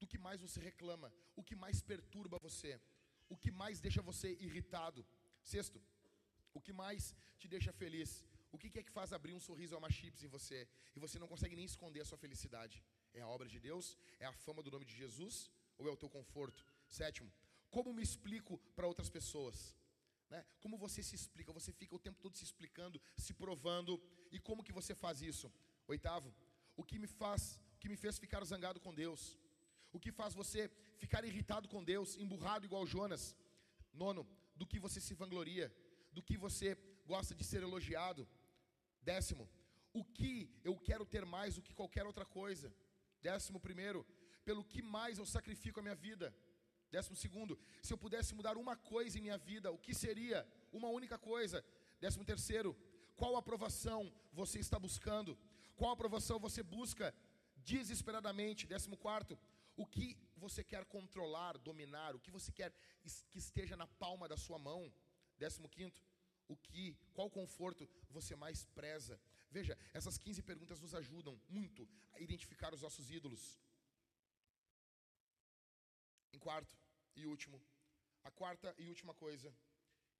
[0.00, 1.12] do que mais você reclama?
[1.34, 2.80] O que mais perturba você?
[3.28, 5.04] O que mais deixa você irritado?
[5.42, 5.80] Sexto,
[6.54, 8.24] o que mais te deixa feliz?
[8.56, 10.58] O que é que faz abrir um sorriso a uma chips em você
[10.96, 12.76] e você não consegue nem esconder a sua felicidade?
[13.12, 13.86] É a obra de Deus?
[14.18, 15.34] É a fama do nome de Jesus?
[15.76, 16.64] Ou é o teu conforto?
[16.98, 17.30] Sétimo,
[17.74, 19.56] como me explico para outras pessoas?
[20.30, 20.40] Né?
[20.62, 21.52] Como você se explica?
[21.58, 24.00] Você fica o tempo todo se explicando, se provando.
[24.32, 25.52] E como que você faz isso?
[25.86, 26.34] Oitavo,
[26.78, 29.38] o que me faz, o que me fez ficar zangado com Deus?
[29.92, 33.36] O que faz você ficar irritado com Deus, emburrado igual Jonas?
[33.92, 35.70] Nono, do que você se vangloria?
[36.10, 36.68] Do que você
[37.06, 38.26] gosta de ser elogiado?
[39.12, 39.44] Décimo,
[40.00, 40.32] o que
[40.68, 42.68] eu quero ter mais do que qualquer outra coisa?
[43.28, 44.00] Décimo primeiro,
[44.44, 46.26] pelo que mais eu sacrifico a minha vida?
[46.90, 47.54] Décimo segundo,
[47.84, 50.38] se eu pudesse mudar uma coisa em minha vida, o que seria?
[50.72, 51.64] Uma única coisa.
[52.00, 52.70] Décimo terceiro,
[53.14, 54.00] qual aprovação
[54.32, 55.38] você está buscando?
[55.76, 57.14] Qual aprovação você busca
[57.72, 58.66] desesperadamente?
[58.66, 59.38] Décimo quarto,
[59.76, 62.16] o que você quer controlar, dominar?
[62.16, 62.72] O que você quer
[63.30, 64.92] que esteja na palma da sua mão?
[65.38, 66.02] Décimo quinto,
[66.48, 69.20] o que, qual conforto você mais preza?
[69.50, 73.58] Veja, essas 15 perguntas nos ajudam muito a identificar os nossos ídolos.
[76.32, 76.76] Em quarto
[77.14, 77.60] e último,
[78.24, 79.54] a quarta e última coisa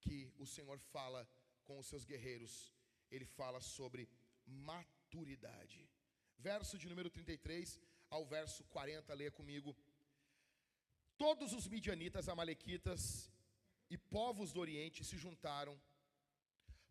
[0.01, 1.29] que o Senhor fala
[1.65, 2.73] com os seus guerreiros,
[3.11, 4.09] ele fala sobre
[4.47, 5.89] maturidade.
[6.39, 9.77] Verso de número 33 ao verso 40, leia comigo.
[11.19, 13.31] Todos os midianitas, amalequitas
[13.91, 15.81] e povos do Oriente se juntaram,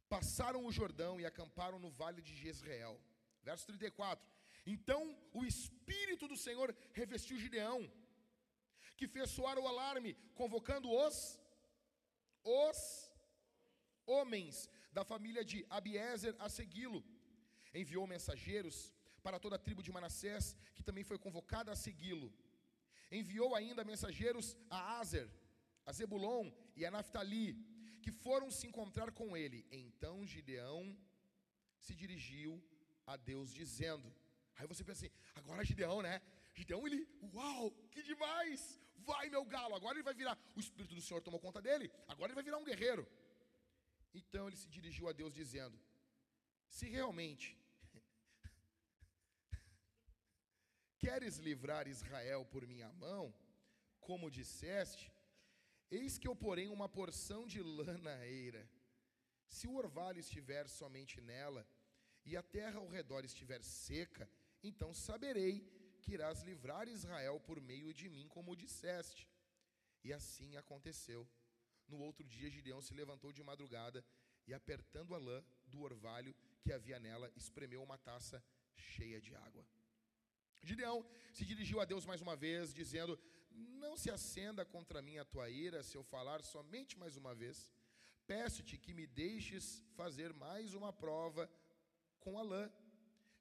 [0.09, 2.99] passaram o Jordão e acamparam no vale de Jezreel.
[3.43, 4.27] Verso 34.
[4.65, 5.01] Então
[5.33, 7.89] o Espírito do Senhor revestiu Gideão
[8.97, 11.17] que fez soar o alarme, convocando os
[12.45, 13.11] os
[14.05, 17.03] homens da família de Abiezer a segui-lo.
[17.73, 18.93] Enviou mensageiros
[19.23, 22.31] para toda a tribo de Manassés, que também foi convocada a segui-lo.
[23.11, 25.27] Enviou ainda mensageiros a Azer,
[25.85, 27.53] a Zebulon e a Naphtali,
[28.05, 29.59] que foram se encontrar com ele.
[29.81, 30.81] Então Gideão
[31.85, 32.51] se dirigiu
[33.11, 34.07] a Deus dizendo:
[34.57, 36.15] Aí você pensa assim, agora Gideão, né?
[36.59, 36.99] Gideão, ele,
[37.33, 38.61] uau, que demais!
[39.09, 40.35] Vai, meu galo, agora ele vai virar.
[40.55, 43.03] O Espírito do Senhor tomou conta dele, agora ele vai virar um guerreiro.
[44.19, 45.77] Então ele se dirigiu a Deus dizendo:
[46.77, 47.47] Se realmente
[51.03, 53.23] queres livrar Israel por minha mão,
[53.99, 55.05] como disseste,
[55.91, 58.69] eis que eu porém uma porção de lã na eira.
[59.47, 61.67] Se o orvalho estiver somente nela,
[62.25, 64.29] e a terra ao redor estiver seca,
[64.63, 65.61] então saberei
[66.01, 69.29] que irás livrar Israel por meio de mim, como disseste.
[70.03, 71.27] E assim aconteceu.
[71.87, 74.03] No outro dia, Gideão se levantou de madrugada
[74.47, 79.65] e, apertando a lã do orvalho que havia nela, espremeu uma taça cheia de água.
[80.63, 83.19] Gideão se dirigiu a Deus mais uma vez, dizendo:
[83.55, 87.71] Não se acenda contra mim a tua ira se eu falar somente mais uma vez.
[88.27, 91.49] Peço-te que me deixes fazer mais uma prova
[92.19, 92.71] com a lã,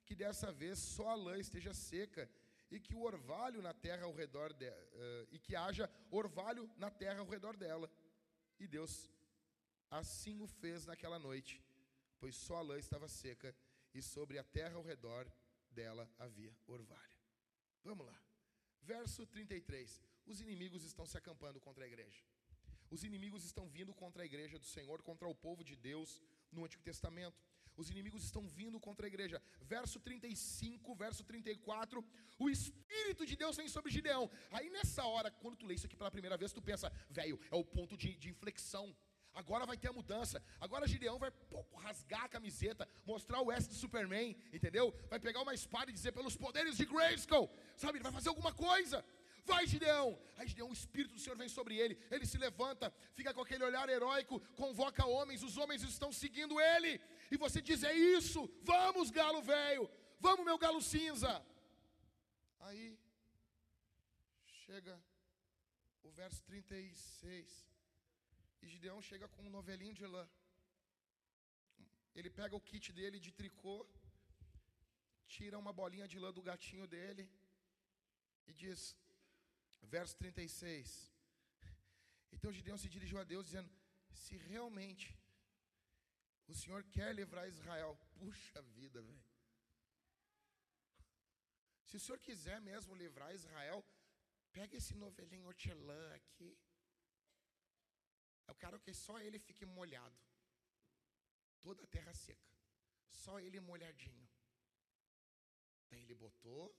[0.05, 2.29] que dessa vez só a lã esteja seca
[2.69, 6.89] e que o orvalho na terra ao redor de, uh, e que haja orvalho na
[6.91, 7.91] terra ao redor dela.
[8.59, 9.09] E Deus
[9.89, 11.63] assim o fez naquela noite,
[12.19, 13.55] pois só a lã estava seca
[13.93, 15.31] e sobre a terra ao redor
[15.71, 17.19] dela havia orvalho.
[17.83, 18.19] Vamos lá.
[18.93, 20.01] Verso 33.
[20.25, 22.21] Os inimigos estão se acampando contra a igreja.
[22.95, 26.21] Os inimigos estão vindo contra a igreja do Senhor, contra o povo de Deus
[26.51, 27.41] no Antigo Testamento.
[27.75, 29.41] Os inimigos estão vindo contra a igreja.
[29.61, 32.03] Verso 35, verso 34.
[32.39, 34.29] O Espírito de Deus vem sobre Gideão.
[34.51, 37.55] Aí nessa hora, quando tu lê isso aqui pela primeira vez, tu pensa, velho, é
[37.55, 38.95] o ponto de, de inflexão.
[39.35, 40.41] Agora vai ter a mudança.
[40.61, 44.93] Agora Gideão vai pô, rasgar a camiseta, mostrar o S do Superman, entendeu?
[45.09, 47.97] Vai pegar uma espada e dizer pelos poderes de Grayskull, sabe?
[47.97, 49.05] Ele vai fazer alguma coisa.
[49.43, 50.17] Vai, Gideão!
[50.37, 51.99] Aí Gideão, o Espírito do Senhor vem sobre ele.
[52.09, 56.99] Ele se levanta, fica com aquele olhar heróico, convoca homens, os homens estão seguindo ele.
[57.29, 61.45] E você diz: É isso, vamos, galo velho, vamos, meu galo cinza.
[62.61, 62.97] Aí,
[64.65, 64.99] chega
[66.03, 67.74] o verso 36.
[68.65, 70.23] E Gideão chega com um novelinho de lã.
[72.17, 73.75] Ele pega o kit dele de tricô,
[75.33, 77.23] tira uma bolinha de lã do gatinho dele
[78.47, 78.97] e diz:
[79.95, 81.13] Verso 36.
[82.31, 83.69] Então Gideão se dirigiu a Deus, dizendo:
[84.23, 85.07] Se realmente
[86.47, 89.23] o Senhor quer livrar Israel, puxa vida, velho.
[91.87, 93.85] Se o Senhor quiser mesmo livrar Israel,
[94.51, 96.57] pega esse novelinho hortelã aqui.
[98.47, 100.15] Eu quero que só ele fique molhado.
[101.61, 102.51] Toda a terra seca.
[103.09, 104.27] Só ele molhadinho.
[105.89, 106.75] Daí ele botou,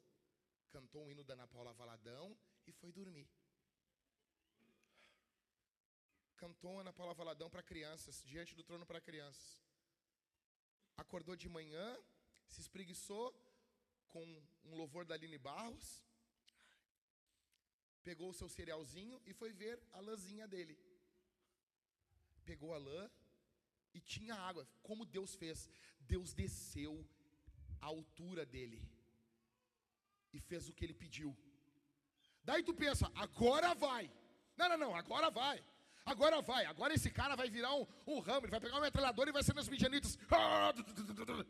[0.70, 2.36] cantou um hino da Ana Paula Valadão
[2.66, 3.28] e foi dormir.
[6.36, 9.64] Cantou Ana Paula Valadão para crianças, diante do trono para crianças.
[10.96, 11.98] Acordou de manhã,
[12.46, 13.34] se espreguiçou
[14.08, 14.24] com
[14.64, 16.04] um louvor da Aline Barros,
[18.02, 20.78] pegou o seu cerealzinho e foi ver a lãzinha dele.
[22.50, 23.02] Pegou a lã
[23.92, 24.66] e tinha água.
[24.82, 25.68] Como Deus fez?
[26.12, 26.94] Deus desceu
[27.80, 28.80] à altura dele
[30.32, 31.36] e fez o que ele pediu.
[32.44, 34.04] Daí tu pensa, agora vai.
[34.56, 35.58] Não, não, não, agora vai.
[36.04, 36.64] Agora vai.
[36.66, 39.42] Agora esse cara vai virar um, um ramo, ele vai pegar uma metralhadora e vai
[39.42, 40.16] ser nos midianitas.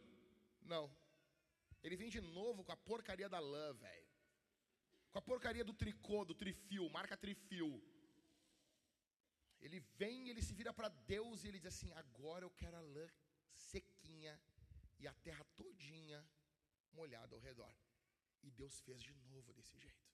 [0.62, 0.90] Não.
[1.82, 4.08] Ele vem de novo com a porcaria da lã, velho.
[5.12, 7.80] Com a porcaria do tricô, do trifio, marca trifio.
[9.60, 12.80] Ele vem, ele se vira para Deus e ele diz assim: agora eu quero a
[12.80, 13.08] lã
[13.52, 14.38] sequinha
[14.98, 16.24] e a terra todinha
[16.92, 17.74] molhada ao redor.
[18.42, 20.04] E Deus fez de novo desse jeito.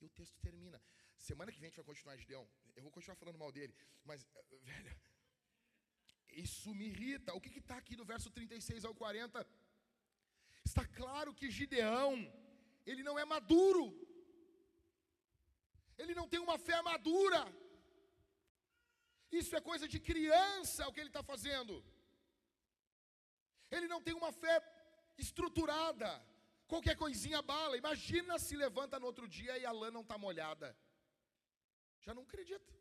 [0.00, 0.80] E o texto termina.
[1.16, 2.48] Semana que vem a gente vai continuar Gideão.
[2.74, 3.74] Eu vou continuar falando mal dele.
[4.04, 4.96] Mas, eh, velho,
[6.32, 7.34] isso me irrita.
[7.34, 9.46] O que está aqui do verso 36 ao 40?
[10.64, 12.14] Está claro que Gideão,
[12.86, 13.84] ele não é maduro.
[15.98, 17.40] Ele não tem uma fé madura.
[19.30, 21.84] Isso é coisa de criança o que ele está fazendo.
[23.70, 24.60] Ele não tem uma fé
[25.16, 26.10] estruturada.
[26.66, 27.76] Qualquer coisinha bala.
[27.76, 30.76] Imagina se levanta no outro dia e a lã não está molhada.
[32.00, 32.74] Já não acredita.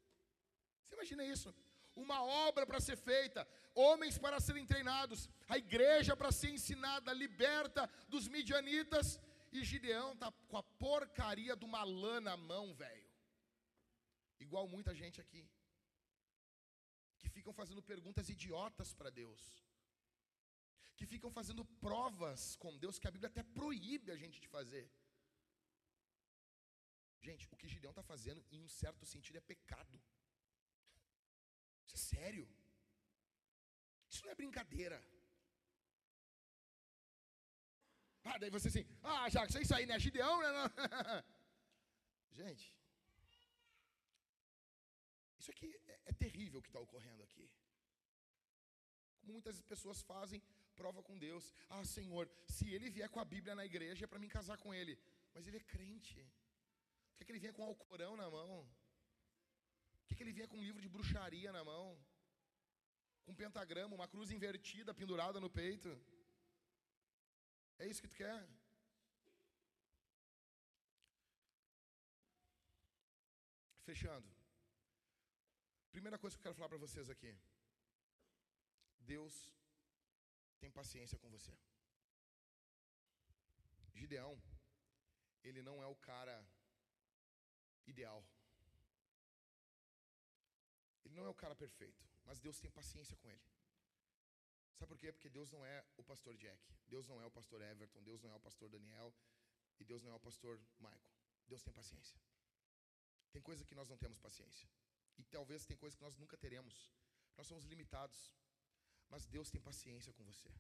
[0.83, 1.53] Você imagina isso?
[1.95, 7.89] Uma obra para ser feita, homens para serem treinados, a igreja para ser ensinada, liberta
[8.07, 9.19] dos midianitas,
[9.51, 13.09] e Gideão está com a porcaria de uma lã na mão, velho.
[14.39, 15.47] Igual muita gente aqui,
[17.19, 19.43] que ficam fazendo perguntas idiotas para Deus
[20.99, 24.85] que ficam fazendo provas com Deus que a Bíblia até proíbe a gente de fazer.
[27.27, 29.97] Gente, o que Gideão está fazendo, em um certo sentido, é pecado.
[31.85, 32.45] Isso é sério.
[34.09, 34.99] Isso não é brincadeira.
[38.25, 39.97] Ah, daí você assim, ah, já é isso aí, né?
[39.97, 40.51] Gideão, né?
[42.39, 42.73] gente,
[45.39, 45.78] isso aqui
[46.09, 47.49] é, é terrível o que está ocorrendo aqui.
[49.19, 50.41] Como muitas pessoas fazem
[50.75, 51.53] prova com Deus.
[51.69, 54.73] Ah, Senhor, se ele vier com a Bíblia na igreja é para mim casar com
[54.73, 54.97] ele.
[55.33, 56.19] Mas ele é crente.
[57.15, 58.53] Quer que ele venha com um alcorão na mão?
[60.07, 61.85] Quer que ele venha com um livro de bruxaria na mão?
[63.23, 65.89] Com um pentagrama, uma cruz invertida pendurada no peito?
[67.77, 68.39] É isso que tu quer?
[73.83, 74.38] Fechando.
[75.99, 77.37] Primeira coisa que eu quero falar para vocês aqui.
[79.01, 79.33] Deus
[80.61, 81.53] tem paciência com você.
[83.93, 84.41] Gideão,
[85.43, 86.37] ele não é o cara
[87.85, 88.23] ideal.
[91.03, 93.45] Ele não é o cara perfeito, mas Deus tem paciência com ele.
[94.77, 95.11] Sabe por quê?
[95.11, 98.31] Porque Deus não é o pastor Jack, Deus não é o pastor Everton, Deus não
[98.31, 99.13] é o pastor Daniel
[99.81, 101.11] e Deus não é o pastor Michael.
[101.45, 102.17] Deus tem paciência.
[103.33, 104.78] Tem coisa que nós não temos paciência.
[105.19, 106.75] E talvez tem coisa que nós nunca teremos.
[107.37, 108.19] Nós somos limitados.
[109.11, 110.51] Mas Deus tem paciência com você.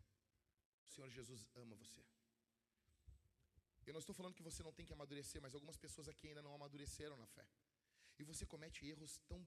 [0.85, 2.03] O Senhor Jesus ama você.
[3.87, 6.41] Eu não estou falando que você não tem que amadurecer, mas algumas pessoas aqui ainda
[6.41, 7.45] não amadureceram na fé.
[8.19, 9.39] E você comete erros tão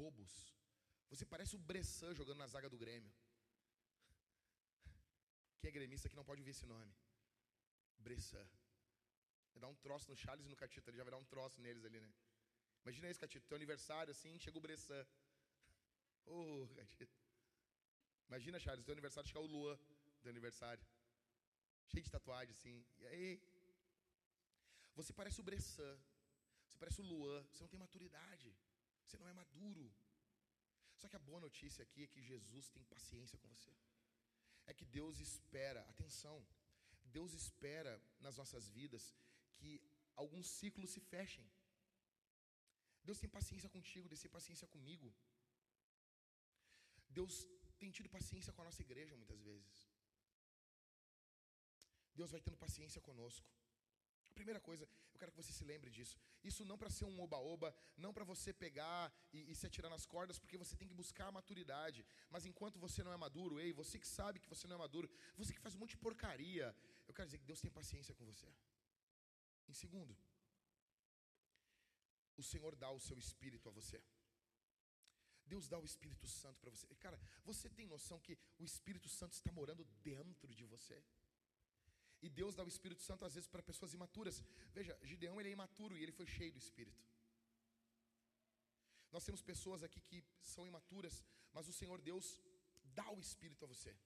[0.00, 0.32] bobos.
[1.10, 3.12] Você parece o Bressan jogando na zaga do Grêmio.
[5.60, 6.92] Quem é gremista aqui não pode ouvir esse nome.
[7.98, 8.46] Bressan.
[9.52, 11.60] Vai dar um troço no Charles e no Catita, ele já vai dar um troço
[11.60, 12.12] neles ali, né?
[12.88, 15.06] Imagina isso, Catita, teu aniversário assim, chega o Bressan.
[16.24, 17.18] Ô, oh, Catita.
[18.28, 19.78] Imagina, Charles, teu aniversário chegar o Luan
[20.22, 20.82] do aniversário.
[21.90, 22.76] Cheio de tatuagem, assim.
[23.00, 23.42] E aí?
[24.94, 25.94] Você parece o Bressan.
[26.70, 28.56] Você parece o Luan, você não tem maturidade.
[29.04, 29.84] Você não é maduro.
[30.96, 33.74] Só que a boa notícia aqui é que Jesus tem paciência com você.
[34.66, 36.38] É que Deus espera, atenção,
[37.18, 39.14] Deus espera nas nossas vidas
[39.58, 39.78] que
[40.16, 41.46] alguns ciclos se fechem.
[43.08, 45.08] Deus tem paciência contigo, Deus tem paciência comigo.
[47.18, 47.34] Deus
[47.80, 49.76] tem tido paciência com a nossa igreja muitas vezes.
[52.18, 53.48] Deus vai tendo paciência conosco.
[54.32, 56.16] A primeira coisa, eu quero que você se lembre disso.
[56.50, 57.70] Isso não para ser um oba-oba,
[58.04, 59.02] não para você pegar
[59.32, 62.04] e, e, se atirar nas cordas, porque você tem que buscar a maturidade.
[62.34, 65.10] Mas enquanto você não é maduro, ei, você que sabe que você não é maduro,
[65.40, 66.66] você que faz um monte de porcaria,
[67.08, 68.48] eu quero dizer que Deus tem paciência com você.
[69.66, 70.14] Em segundo,
[72.40, 74.00] o Senhor dá o seu espírito a você.
[75.52, 76.86] Deus dá o Espírito Santo para você.
[76.96, 81.02] Cara, você tem noção que o Espírito Santo está morando dentro de você?
[82.20, 84.42] E Deus dá o Espírito Santo às vezes para pessoas imaturas.
[84.74, 87.02] Veja, Gideão ele é imaturo e ele foi cheio do Espírito.
[89.10, 92.40] Nós temos pessoas aqui que são imaturas, mas o Senhor Deus
[92.98, 93.96] dá o Espírito a você.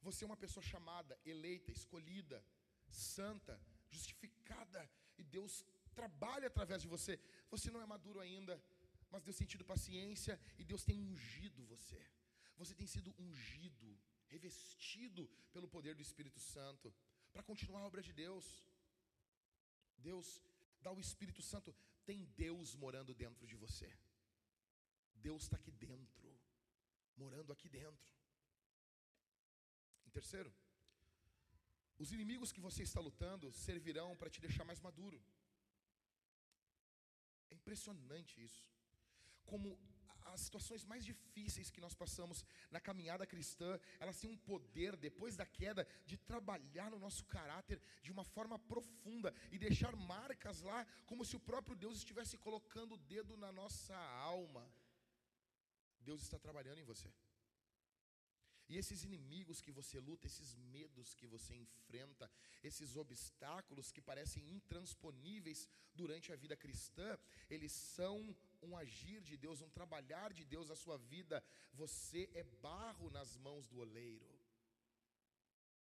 [0.00, 2.44] Você é uma pessoa chamada, eleita, escolhida,
[2.88, 3.60] santa,
[3.90, 5.64] justificada, e Deus
[6.00, 7.18] trabalha através de você.
[7.50, 8.54] Você não é maduro ainda,
[9.10, 12.00] mas Deus tem tido paciência e Deus tem ungido você.
[12.56, 13.88] Você tem sido ungido,
[14.28, 16.92] revestido pelo poder do Espírito Santo
[17.32, 18.46] para continuar a obra de Deus.
[19.98, 20.40] Deus
[20.80, 21.74] dá o Espírito Santo,
[22.04, 23.90] tem Deus morando dentro de você.
[25.14, 26.28] Deus está aqui dentro,
[27.16, 28.10] morando aqui dentro.
[30.06, 30.52] Em terceiro,
[32.02, 35.22] os inimigos que você está lutando servirão para te deixar mais maduro.
[37.52, 38.62] É impressionante isso.
[39.50, 39.78] Como
[40.32, 42.38] as situações mais difíceis que nós passamos
[42.70, 47.78] na caminhada cristã, elas têm um poder, depois da queda, de trabalhar no nosso caráter
[48.02, 52.94] de uma forma profunda e deixar marcas lá, como se o próprio Deus estivesse colocando
[52.94, 53.96] o dedo na nossa
[54.34, 54.64] alma.
[56.00, 57.12] Deus está trabalhando em você.
[58.72, 62.26] E esses inimigos que você luta, esses medos que você enfrenta,
[62.68, 67.18] esses obstáculos que parecem intransponíveis durante a vida cristã,
[67.50, 71.44] eles são um agir de Deus, um trabalhar de Deus na sua vida.
[71.74, 74.32] Você é barro nas mãos do oleiro.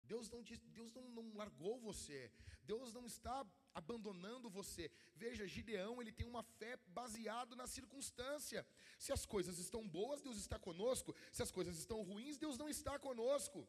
[0.03, 2.31] Deus não, Deus não, não largou você.
[2.65, 4.91] Deus não está abandonando você.
[5.15, 8.67] Veja, Gideão, ele tem uma fé baseada na circunstância.
[8.99, 11.15] Se as coisas estão boas, Deus está conosco.
[11.33, 13.67] Se as coisas estão ruins, Deus não está conosco.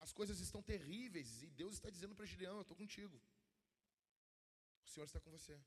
[0.00, 3.20] As coisas estão terríveis e Deus está dizendo para Gideão: Eu estou contigo.
[4.84, 5.60] O Senhor está com você.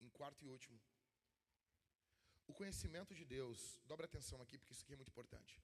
[0.00, 0.80] Em quarto e último,
[2.46, 5.60] o conhecimento de Deus, dobra atenção aqui porque isso aqui é muito importante.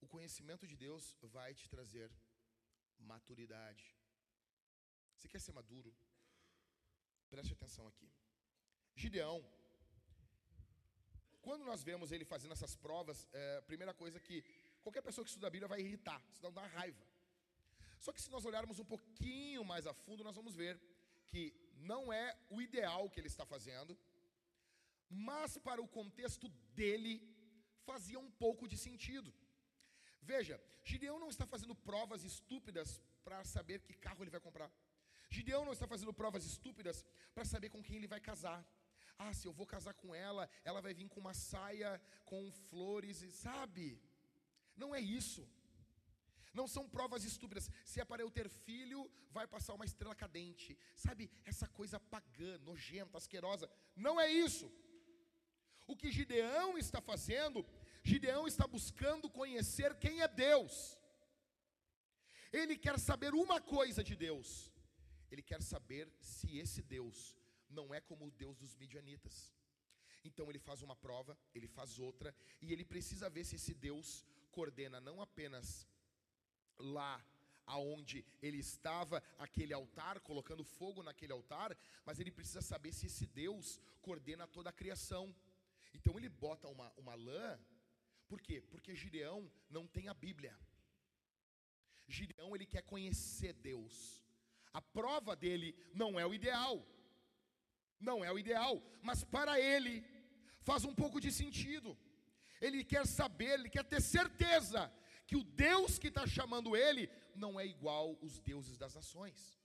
[0.00, 2.10] O conhecimento de Deus vai te trazer
[3.02, 3.84] maturidade.
[5.16, 5.94] Você quer ser maduro?
[7.30, 8.08] Preste atenção aqui.
[8.94, 9.38] Gideão,
[11.40, 14.44] quando nós vemos ele fazendo essas provas, é, primeira coisa que
[14.82, 17.04] qualquer pessoa que estuda a Bíblia vai irritar, senão dá raiva.
[17.98, 20.74] Só que se nós olharmos um pouquinho mais a fundo, nós vamos ver
[21.28, 21.42] que
[21.92, 23.98] não é o ideal que ele está fazendo,
[25.08, 26.48] mas para o contexto
[26.78, 27.14] dele
[27.84, 29.32] fazia um pouco de sentido.
[30.22, 34.70] Veja, Gideão não está fazendo provas estúpidas para saber que carro ele vai comprar.
[35.28, 37.04] Gideão não está fazendo provas estúpidas
[37.34, 38.64] para saber com quem ele vai casar.
[39.18, 43.18] Ah, se eu vou casar com ela, ela vai vir com uma saia com flores,
[43.46, 44.00] sabe?
[44.76, 45.48] Não é isso.
[46.52, 47.70] Não são provas estúpidas.
[47.84, 50.78] Se é para eu ter filho, vai passar uma estrela cadente.
[50.94, 53.70] Sabe, essa coisa pagã, nojenta, asquerosa.
[53.96, 54.70] Não é isso.
[55.86, 57.64] O que Gideão está fazendo
[58.02, 60.98] Gideão está buscando conhecer quem é Deus.
[62.52, 64.70] Ele quer saber uma coisa de Deus.
[65.30, 67.36] Ele quer saber se esse Deus
[67.70, 69.54] não é como o Deus dos midianitas.
[70.24, 74.24] Então ele faz uma prova, ele faz outra, e ele precisa ver se esse Deus
[74.50, 75.88] coordena não apenas
[76.78, 77.24] lá
[77.66, 83.26] aonde ele estava, aquele altar, colocando fogo naquele altar, mas ele precisa saber se esse
[83.26, 85.34] Deus coordena toda a criação.
[85.94, 87.58] Então ele bota uma, uma lã
[88.32, 88.58] por quê?
[88.72, 90.54] Porque Gideão não tem a Bíblia.
[92.16, 93.94] Gideão ele quer conhecer Deus.
[94.72, 96.76] A prova dele não é o ideal.
[98.08, 99.94] Não é o ideal, mas para ele
[100.68, 101.90] faz um pouco de sentido.
[102.58, 104.90] Ele quer saber, ele quer ter certeza
[105.26, 109.60] que o Deus que está chamando ele não é igual os deuses das nações.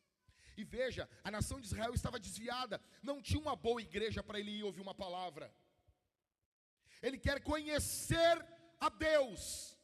[0.58, 4.52] E veja, a nação de Israel estava desviada, não tinha uma boa igreja para ele
[4.52, 5.48] ir ouvir uma palavra.
[7.02, 8.36] Ele quer conhecer
[8.80, 9.76] a Deus.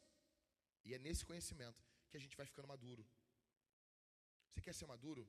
[0.86, 3.06] E é nesse conhecimento que a gente vai ficando maduro.
[4.50, 5.28] Você quer ser maduro?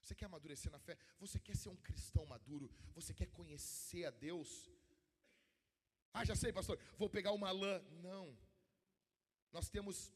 [0.00, 0.96] Você quer amadurecer na fé?
[1.18, 2.70] Você quer ser um cristão maduro?
[2.94, 4.70] Você quer conhecer a Deus?
[6.12, 7.82] Ah, já sei, pastor, vou pegar uma lã.
[8.02, 8.38] Não.
[9.52, 10.12] Nós temos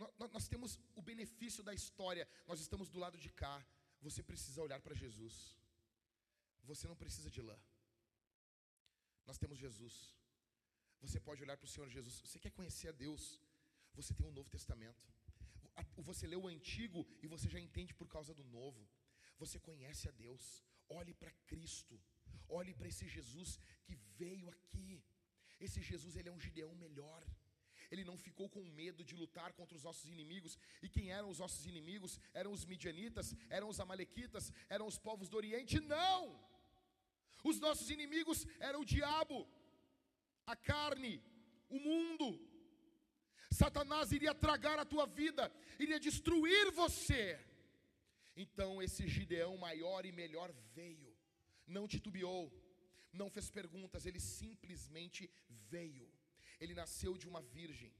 [0.00, 2.26] nós, nós temos o benefício da história.
[2.46, 3.66] Nós estamos do lado de cá.
[4.00, 5.58] Você precisa olhar para Jesus.
[6.64, 7.58] Você não precisa de lã.
[9.26, 10.14] Nós temos Jesus.
[11.04, 12.16] Você pode olhar para o Senhor Jesus.
[12.24, 13.40] Você quer conhecer a Deus?
[13.94, 15.02] Você tem um Novo Testamento.
[16.08, 18.82] Você lê o Antigo e você já entende por causa do Novo.
[19.38, 20.64] Você conhece a Deus.
[20.88, 21.98] Olhe para Cristo.
[22.48, 25.02] Olhe para esse Jesus que veio aqui.
[25.60, 27.22] Esse Jesus, ele é um Gideão melhor.
[27.90, 30.58] Ele não ficou com medo de lutar contra os nossos inimigos.
[30.82, 32.20] E quem eram os nossos inimigos?
[32.32, 35.80] Eram os midianitas, eram os amalequitas, eram os povos do Oriente?
[35.80, 36.20] Não!
[37.42, 39.48] Os nossos inimigos eram o diabo,
[40.50, 41.22] a carne,
[41.68, 42.28] o mundo.
[43.50, 47.38] Satanás iria tragar a tua vida, iria destruir você.
[48.36, 51.12] Então esse Gideão maior e melhor veio,
[51.66, 52.44] não titubeou,
[53.12, 56.08] não fez perguntas, ele simplesmente veio.
[56.60, 57.92] Ele nasceu de uma virgem,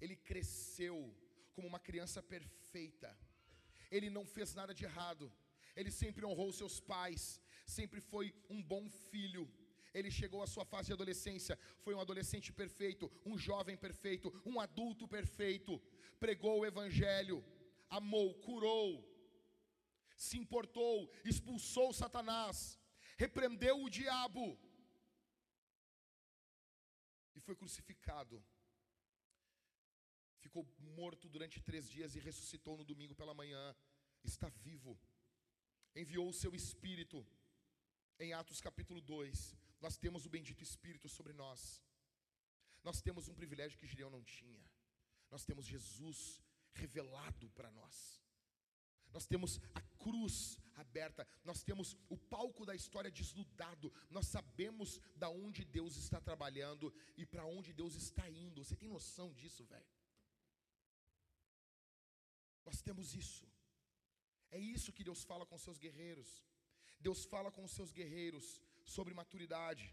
[0.00, 0.96] ele cresceu
[1.54, 3.16] como uma criança perfeita,
[3.90, 5.32] ele não fez nada de errado,
[5.76, 9.48] ele sempre honrou seus pais, sempre foi um bom filho
[9.92, 14.60] ele chegou à sua fase de adolescência, foi um adolescente perfeito, um jovem perfeito, um
[14.60, 15.80] adulto perfeito,
[16.18, 17.44] pregou o evangelho,
[17.88, 19.04] amou, curou,
[20.16, 22.78] se importou, expulsou Satanás,
[23.16, 24.58] repreendeu o diabo
[27.34, 28.42] e foi crucificado.
[30.38, 33.76] Ficou morto durante três dias e ressuscitou no domingo pela manhã.
[34.24, 34.98] Está vivo.
[35.94, 37.26] Enviou o seu espírito
[38.18, 41.82] em Atos capítulo 2 nós temos o bendito Espírito sobre nós.
[42.82, 44.64] Nós temos um privilégio que Gideão não tinha.
[45.30, 48.20] Nós temos Jesus revelado para nós.
[49.12, 53.92] Nós temos a cruz aberta, nós temos o palco da história desnudado.
[54.08, 58.64] Nós sabemos da onde Deus está trabalhando e para onde Deus está indo.
[58.64, 59.92] Você tem noção disso, velho?
[62.64, 63.46] Nós temos isso.
[64.50, 66.44] É isso que Deus fala com seus guerreiros.
[67.00, 68.60] Deus fala com os seus guerreiros
[68.94, 69.86] sobre maturidade.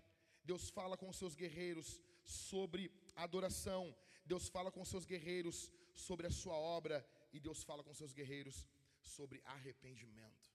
[0.49, 1.89] Deus fala com os seus guerreiros
[2.23, 2.83] sobre
[3.25, 3.83] adoração.
[4.31, 5.71] Deus fala com os seus guerreiros
[6.07, 6.97] sobre a sua obra.
[7.35, 8.57] E Deus fala com os seus guerreiros
[9.15, 10.47] sobre arrependimento.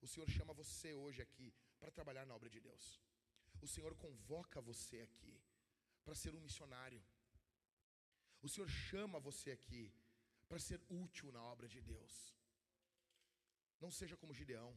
[0.00, 1.48] O Senhor chama você hoje aqui
[1.80, 2.84] para trabalhar na obra de Deus.
[3.60, 5.34] O Senhor convoca você aqui
[6.04, 7.02] para ser um missionário.
[8.42, 9.84] O Senhor chama você aqui
[10.48, 12.14] para ser útil na obra de Deus.
[13.80, 14.72] Não seja como Gideão.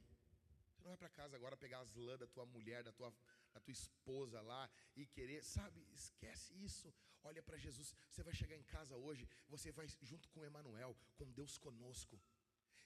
[0.82, 3.14] Não vai para casa agora pegar as lãs da tua mulher, da tua,
[3.54, 5.86] da tua esposa lá e querer, sabe?
[5.94, 6.94] Esquece isso.
[7.24, 7.94] Olha para Jesus.
[8.10, 12.20] Você vai chegar em casa hoje, você vai junto com Emanuel, com Deus conosco.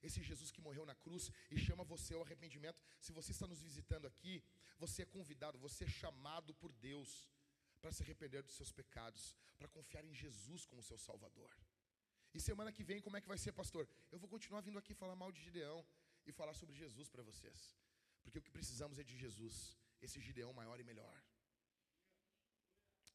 [0.03, 2.83] Esse Jesus que morreu na cruz e chama você ao arrependimento.
[2.99, 4.43] Se você está nos visitando aqui,
[4.77, 7.27] você é convidado, você é chamado por Deus
[7.81, 11.49] para se arrepender dos seus pecados, para confiar em Jesus como seu Salvador.
[12.33, 13.87] E semana que vem, como é que vai ser, pastor?
[14.11, 15.85] Eu vou continuar vindo aqui falar mal de Gideão
[16.25, 17.75] e falar sobre Jesus para vocês.
[18.25, 21.15] Porque o que precisamos é de Jesus, esse Gideão maior e melhor.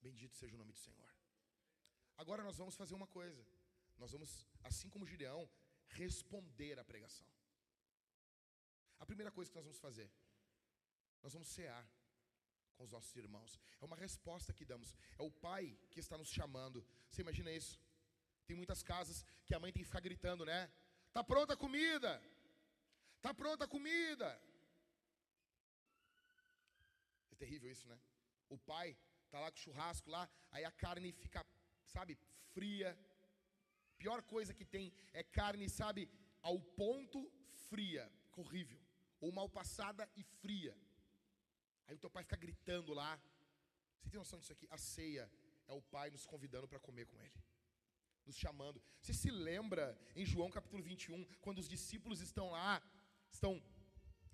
[0.01, 1.11] Bendito seja o nome do Senhor.
[2.17, 3.45] Agora nós vamos fazer uma coisa.
[3.99, 5.51] Nós vamos, assim como Gideão,
[5.89, 7.27] responder à pregação.
[8.99, 10.11] A primeira coisa que nós vamos fazer,
[11.23, 11.85] nós vamos cear
[12.77, 13.61] com os nossos irmãos.
[13.81, 14.95] É uma resposta que damos.
[15.19, 16.87] É o pai que está nos chamando.
[17.11, 17.79] Você imagina isso?
[18.47, 20.73] Tem muitas casas que a mãe tem que ficar gritando, né?
[21.13, 22.23] Tá pronta a comida?
[23.21, 24.29] Tá pronta a comida?
[27.43, 27.99] Terrível isso, né?
[28.55, 28.89] O pai
[29.31, 31.41] tá lá com o churrasco lá, aí a carne fica,
[31.95, 32.19] sabe,
[32.55, 32.91] fria.
[34.03, 36.03] Pior coisa que tem é carne, sabe,
[36.43, 37.21] ao ponto
[37.69, 38.05] fria,
[38.37, 38.81] horrível.
[39.21, 40.75] Ou mal passada e fria.
[41.87, 43.11] Aí o teu pai fica gritando lá.
[43.99, 44.67] Você tem noção disso aqui?
[44.71, 45.25] A ceia
[45.69, 47.39] é o pai nos convidando para comer com ele.
[48.27, 48.83] Nos chamando.
[49.01, 49.85] Você se lembra
[50.15, 52.83] em João capítulo 21, quando os discípulos estão lá,
[53.31, 53.53] estão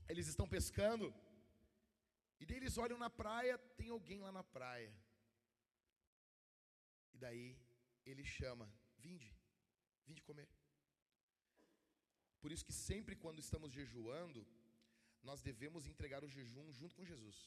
[0.08, 1.12] eles estão pescando,
[2.40, 4.92] e daí eles olham na praia, tem alguém lá na praia.
[7.14, 7.46] E daí
[8.04, 8.66] ele chama:
[8.98, 9.30] Vinde,
[10.06, 10.48] vinde comer.
[12.40, 14.46] Por isso que sempre quando estamos jejuando,
[15.28, 17.38] nós devemos entregar o jejum junto com Jesus.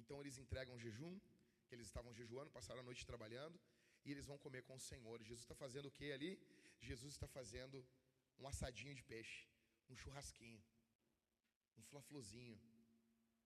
[0.00, 1.14] Então eles entregam o jejum,
[1.66, 3.58] que eles estavam jejuando, passaram a noite trabalhando,
[4.04, 5.22] e eles vão comer com o Senhor.
[5.22, 6.32] Jesus está fazendo o que ali?
[6.80, 7.84] Jesus está fazendo
[8.38, 9.38] um assadinho de peixe,
[9.90, 10.62] um churrasquinho,
[11.78, 12.58] um flaflozinho.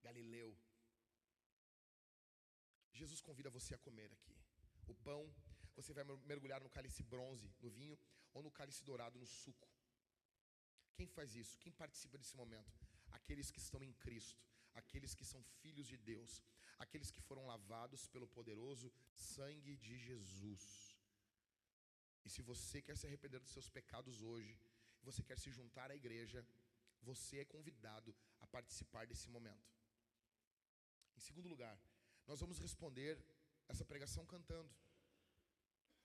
[0.07, 0.51] Galileu.
[2.93, 4.37] Jesus convida você a comer aqui.
[4.87, 5.23] O pão,
[5.77, 7.99] você vai mergulhar no cálice bronze, no vinho.
[8.33, 9.69] ou no cálice dourado, no suco.
[10.97, 11.59] Quem faz isso?
[11.63, 12.73] Quem participa desse momento?
[13.19, 14.45] Aqueles que estão em Cristo,
[14.81, 16.43] aqueles que são filhos de Deus,
[16.79, 20.65] aqueles que foram lavados pelo poderoso sangue de Jesus.
[22.25, 24.57] E se você quer se arrepender dos seus pecados hoje,
[25.03, 26.47] você quer se juntar à igreja,
[27.03, 29.80] você é convidado a participar desse momento.
[31.21, 31.79] Em segundo lugar,
[32.27, 33.23] nós vamos responder
[33.69, 34.73] essa pregação cantando.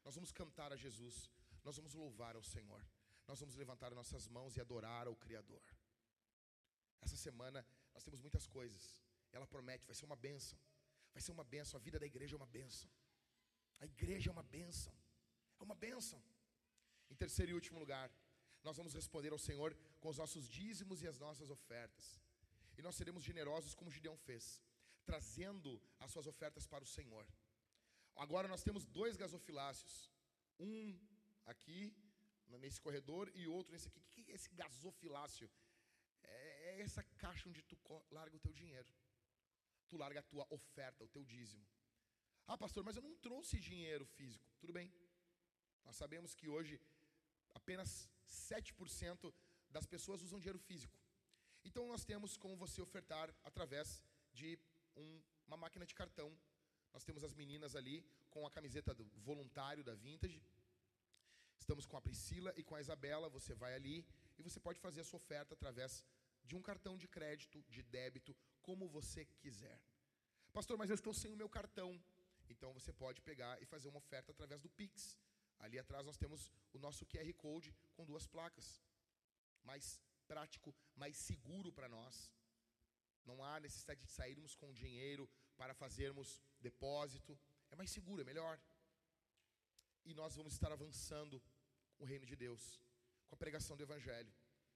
[0.04, 1.32] Nós vamos cantar a Jesus,
[1.64, 2.82] nós vamos louvar ao Senhor,
[3.26, 5.64] nós vamos levantar nossas mãos e adorar ao Criador.
[7.00, 9.02] Essa semana nós temos muitas coisas,
[9.32, 10.60] ela promete, vai ser uma bênção,
[11.14, 12.92] vai ser uma bênção, a vida da igreja é uma bênção,
[13.80, 14.94] a igreja é uma bênção,
[15.62, 16.22] é uma bênção.
[17.10, 18.12] Em terceiro e último lugar,
[18.64, 22.22] nós vamos responder ao Senhor com os nossos dízimos e as nossas ofertas,
[22.78, 24.62] e nós seremos generosos como Gideão fez,
[25.10, 27.26] trazendo as suas ofertas para o Senhor.
[28.16, 29.94] Agora nós temos dois gasofilácios.
[30.60, 30.98] Um
[31.46, 31.94] aqui,
[32.64, 34.00] nesse corredor, e outro nesse aqui.
[34.00, 35.50] O que é esse gasofilácio?
[36.24, 37.78] É, é essa caixa onde tu
[38.12, 38.90] larga o teu dinheiro.
[39.90, 41.66] Tu larga a tua oferta, o teu dízimo.
[42.48, 44.48] Ah, pastor, mas eu não trouxe dinheiro físico.
[44.60, 44.92] Tudo bem.
[45.84, 46.80] Nós sabemos que hoje
[47.54, 49.34] apenas 7%
[49.70, 50.98] das pessoas usam dinheiro físico.
[51.64, 54.02] Então nós temos como você ofertar através
[54.34, 54.60] de
[54.96, 56.36] um, uma máquina de cartão
[56.96, 57.96] nós temos as meninas ali
[58.30, 60.42] com a camiseta do voluntário da Vintage.
[61.60, 63.28] Estamos com a Priscila e com a Isabela.
[63.38, 63.98] Você vai ali
[64.38, 66.06] e você pode fazer a sua oferta através
[66.42, 69.78] de um cartão de crédito, de débito, como você quiser.
[70.54, 72.02] Pastor, mas eu estou sem o meu cartão.
[72.48, 75.18] Então você pode pegar e fazer uma oferta através do Pix.
[75.60, 78.82] Ali atrás nós temos o nosso QR Code com duas placas.
[79.66, 80.00] Mais
[80.30, 82.32] prático, mais seguro para nós.
[83.26, 87.38] Não há necessidade de sairmos com dinheiro para fazermos depósito.
[87.72, 88.60] É mais seguro, é melhor.
[90.04, 91.42] E nós vamos estar avançando
[91.96, 92.80] com o reino de Deus,
[93.28, 94.32] com a pregação do Evangelho.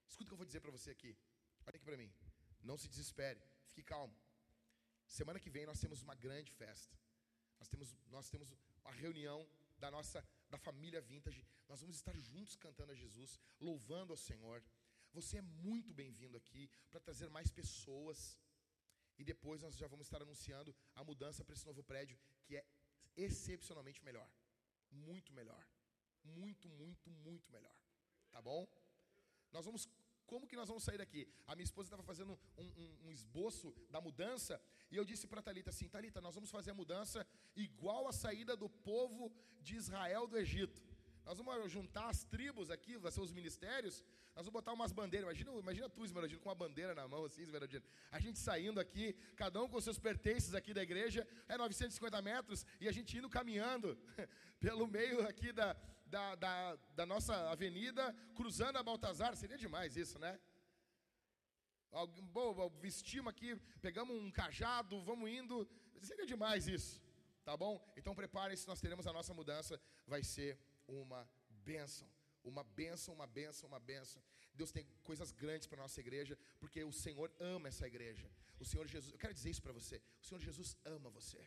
[0.07, 1.15] Escuta o que eu vou dizer para você aqui.
[1.67, 2.11] Olha aqui para mim.
[2.61, 4.15] Não se desespere, fique calmo.
[5.05, 6.97] Semana que vem nós temos uma grande festa.
[7.59, 8.53] Nós temos, nós temos
[8.85, 9.47] a reunião
[9.77, 11.45] da nossa da família Vintage.
[11.67, 14.63] Nós vamos estar juntos cantando a Jesus, louvando ao Senhor.
[15.13, 18.37] Você é muito bem-vindo aqui para trazer mais pessoas.
[19.17, 22.65] E depois nós já vamos estar anunciando a mudança para esse novo prédio, que é
[23.17, 24.29] excepcionalmente melhor.
[24.91, 25.63] Muito melhor.
[26.23, 27.75] Muito, muito, muito melhor.
[28.31, 28.67] Tá bom?
[29.51, 29.89] Nós vamos.
[30.25, 31.27] Como que nós vamos sair daqui?
[31.47, 34.61] A minha esposa estava fazendo um, um, um, esboço da mudança
[34.91, 37.25] e eu disse para Talita assim: Talita, nós vamos fazer a mudança
[37.55, 40.88] igual a saída do povo de Israel do Egito.
[41.29, 44.03] Nós vamos juntar as tribos aqui, vai ser os ministérios,
[44.35, 45.27] nós vamos botar umas bandeiras.
[45.27, 47.85] Imagina, imagina tu, Esmeraldino, com uma bandeira na mão, assim, Esmeraldino.
[48.11, 52.65] A gente saindo aqui, cada um com seus pertences aqui da igreja, é 950 metros,
[52.81, 53.95] e a gente indo caminhando
[54.59, 55.77] pelo meio aqui da,
[56.07, 59.35] da, da, da nossa avenida, cruzando a Baltazar.
[59.35, 60.39] Seria demais isso, né?
[62.33, 65.69] Bom, vestimos aqui, pegamos um cajado, vamos indo.
[66.01, 66.99] Seria demais isso,
[67.45, 67.79] tá bom?
[67.95, 70.57] Então preparem-se, nós teremos a nossa mudança, vai ser
[70.89, 72.07] uma bênção.
[72.43, 74.21] Uma bênção, uma bênção, uma bênção.
[74.53, 78.29] Deus tem coisas grandes para nossa igreja, porque o Senhor ama essa igreja.
[78.59, 80.01] O Senhor Jesus, eu quero dizer isso para você.
[80.21, 81.41] O Senhor Jesus ama você.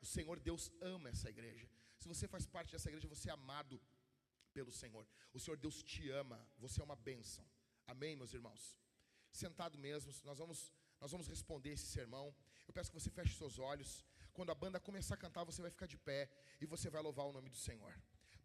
[0.00, 1.68] O Senhor Deus ama essa igreja.
[1.98, 3.80] Se você faz parte dessa igreja, você é amado
[4.52, 5.06] pelo Senhor.
[5.32, 6.38] O Senhor Deus te ama.
[6.58, 7.44] Você é uma bênção.
[7.86, 8.78] Amém, meus irmãos?
[9.30, 12.34] Sentado mesmo, nós vamos, nós vamos responder esse sermão.
[12.66, 14.04] Eu peço que você feche seus olhos.
[14.32, 16.30] Quando a banda começar a cantar, você vai ficar de pé
[16.60, 17.92] e você vai louvar o nome do Senhor.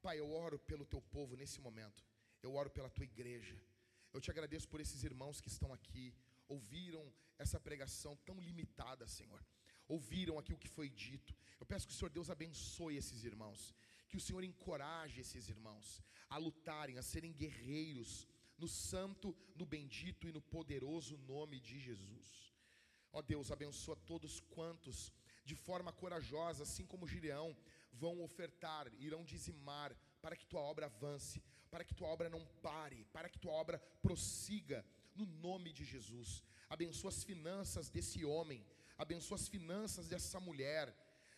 [0.06, 2.02] Pai, eu oro pelo teu povo nesse momento.
[2.46, 3.58] Eu oro pela tua igreja.
[4.14, 6.06] Eu te agradeço por esses irmãos que estão aqui,
[6.56, 7.04] ouviram
[7.44, 9.42] essa pregação tão limitada, Senhor.
[9.88, 11.34] Ouviram aqui o que foi dito.
[11.60, 13.74] Eu peço que o Senhor Deus abençoe esses irmãos,
[14.10, 15.88] que o Senhor encoraje esses irmãos
[16.30, 18.28] a lutarem, a serem guerreiros
[18.58, 22.28] no santo, no bendito e no poderoso nome de Jesus.
[23.14, 25.14] Ó Deus, abençoa todos quantos
[25.46, 27.56] de forma corajosa, assim como Gideão,
[27.94, 33.06] vão ofertar, irão dizimar, para que tua obra avance, para que tua obra não pare,
[33.12, 36.44] para que tua obra prossiga, no nome de Jesus.
[36.70, 38.66] Abençoa as finanças desse homem,
[38.98, 40.96] abençoa as finanças dessa mulher.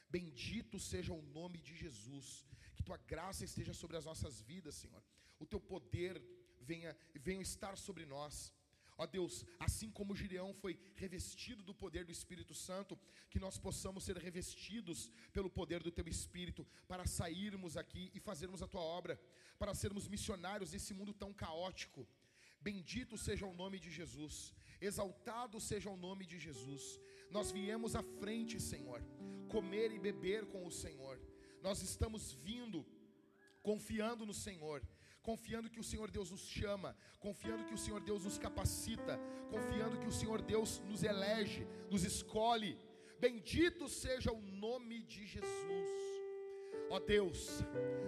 [0.10, 2.46] Bendito seja o nome de Jesus.
[2.76, 5.04] Que tua graça esteja sobre as nossas vidas, Senhor.
[5.40, 6.22] O teu poder
[6.62, 8.54] venha, venha estar sobre nós.
[8.98, 12.98] Ó Deus, assim como Gideão foi revestido do poder do Espírito Santo,
[13.30, 18.62] que nós possamos ser revestidos pelo poder do Teu Espírito para sairmos aqui e fazermos
[18.62, 19.20] a Tua obra,
[19.60, 22.08] para sermos missionários nesse mundo tão caótico.
[22.62, 27.00] Bendito seja o nome de Jesus, exaltado seja o nome de Jesus.
[27.30, 29.04] Nós viemos à frente, Senhor,
[29.50, 31.20] comer e beber com o Senhor.
[31.62, 32.86] Nós estamos vindo
[33.62, 34.82] confiando no Senhor
[35.30, 36.90] confiando que o Senhor Deus nos chama,
[37.20, 39.14] confiando que o Senhor Deus nos capacita,
[39.54, 42.78] confiando que o Senhor Deus nos elege, nos escolhe.
[43.20, 45.90] Bendito seja o nome de Jesus.
[46.92, 47.40] Ó Deus,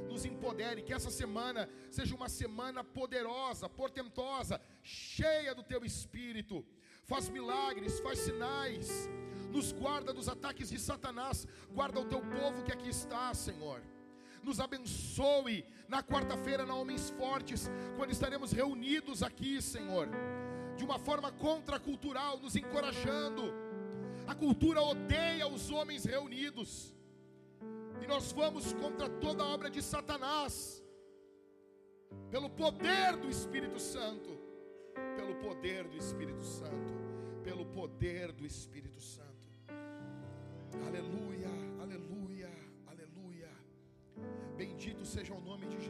[0.07, 6.64] nos empodere, que essa semana seja uma semana poderosa, portentosa, cheia do teu espírito.
[7.11, 9.10] Faz milagres, faz sinais,
[9.49, 13.81] nos guarda dos ataques de Satanás, guarda o teu povo que aqui está, Senhor.
[14.47, 20.07] Nos abençoe na quarta-feira na Homens Fortes, quando estaremos reunidos aqui, Senhor,
[20.77, 23.53] de uma forma contracultural, nos encorajando.
[24.25, 26.95] A cultura odeia os homens reunidos.
[28.01, 30.81] E nós vamos contra toda obra de Satanás,
[32.31, 34.29] pelo poder do Espírito Santo,
[35.17, 36.93] pelo poder do Espírito Santo,
[37.43, 39.27] pelo poder do Espírito Santo.
[40.87, 41.49] Aleluia,
[41.81, 42.16] aleluia.
[44.57, 45.85] Bendito seja o nome de Jesus.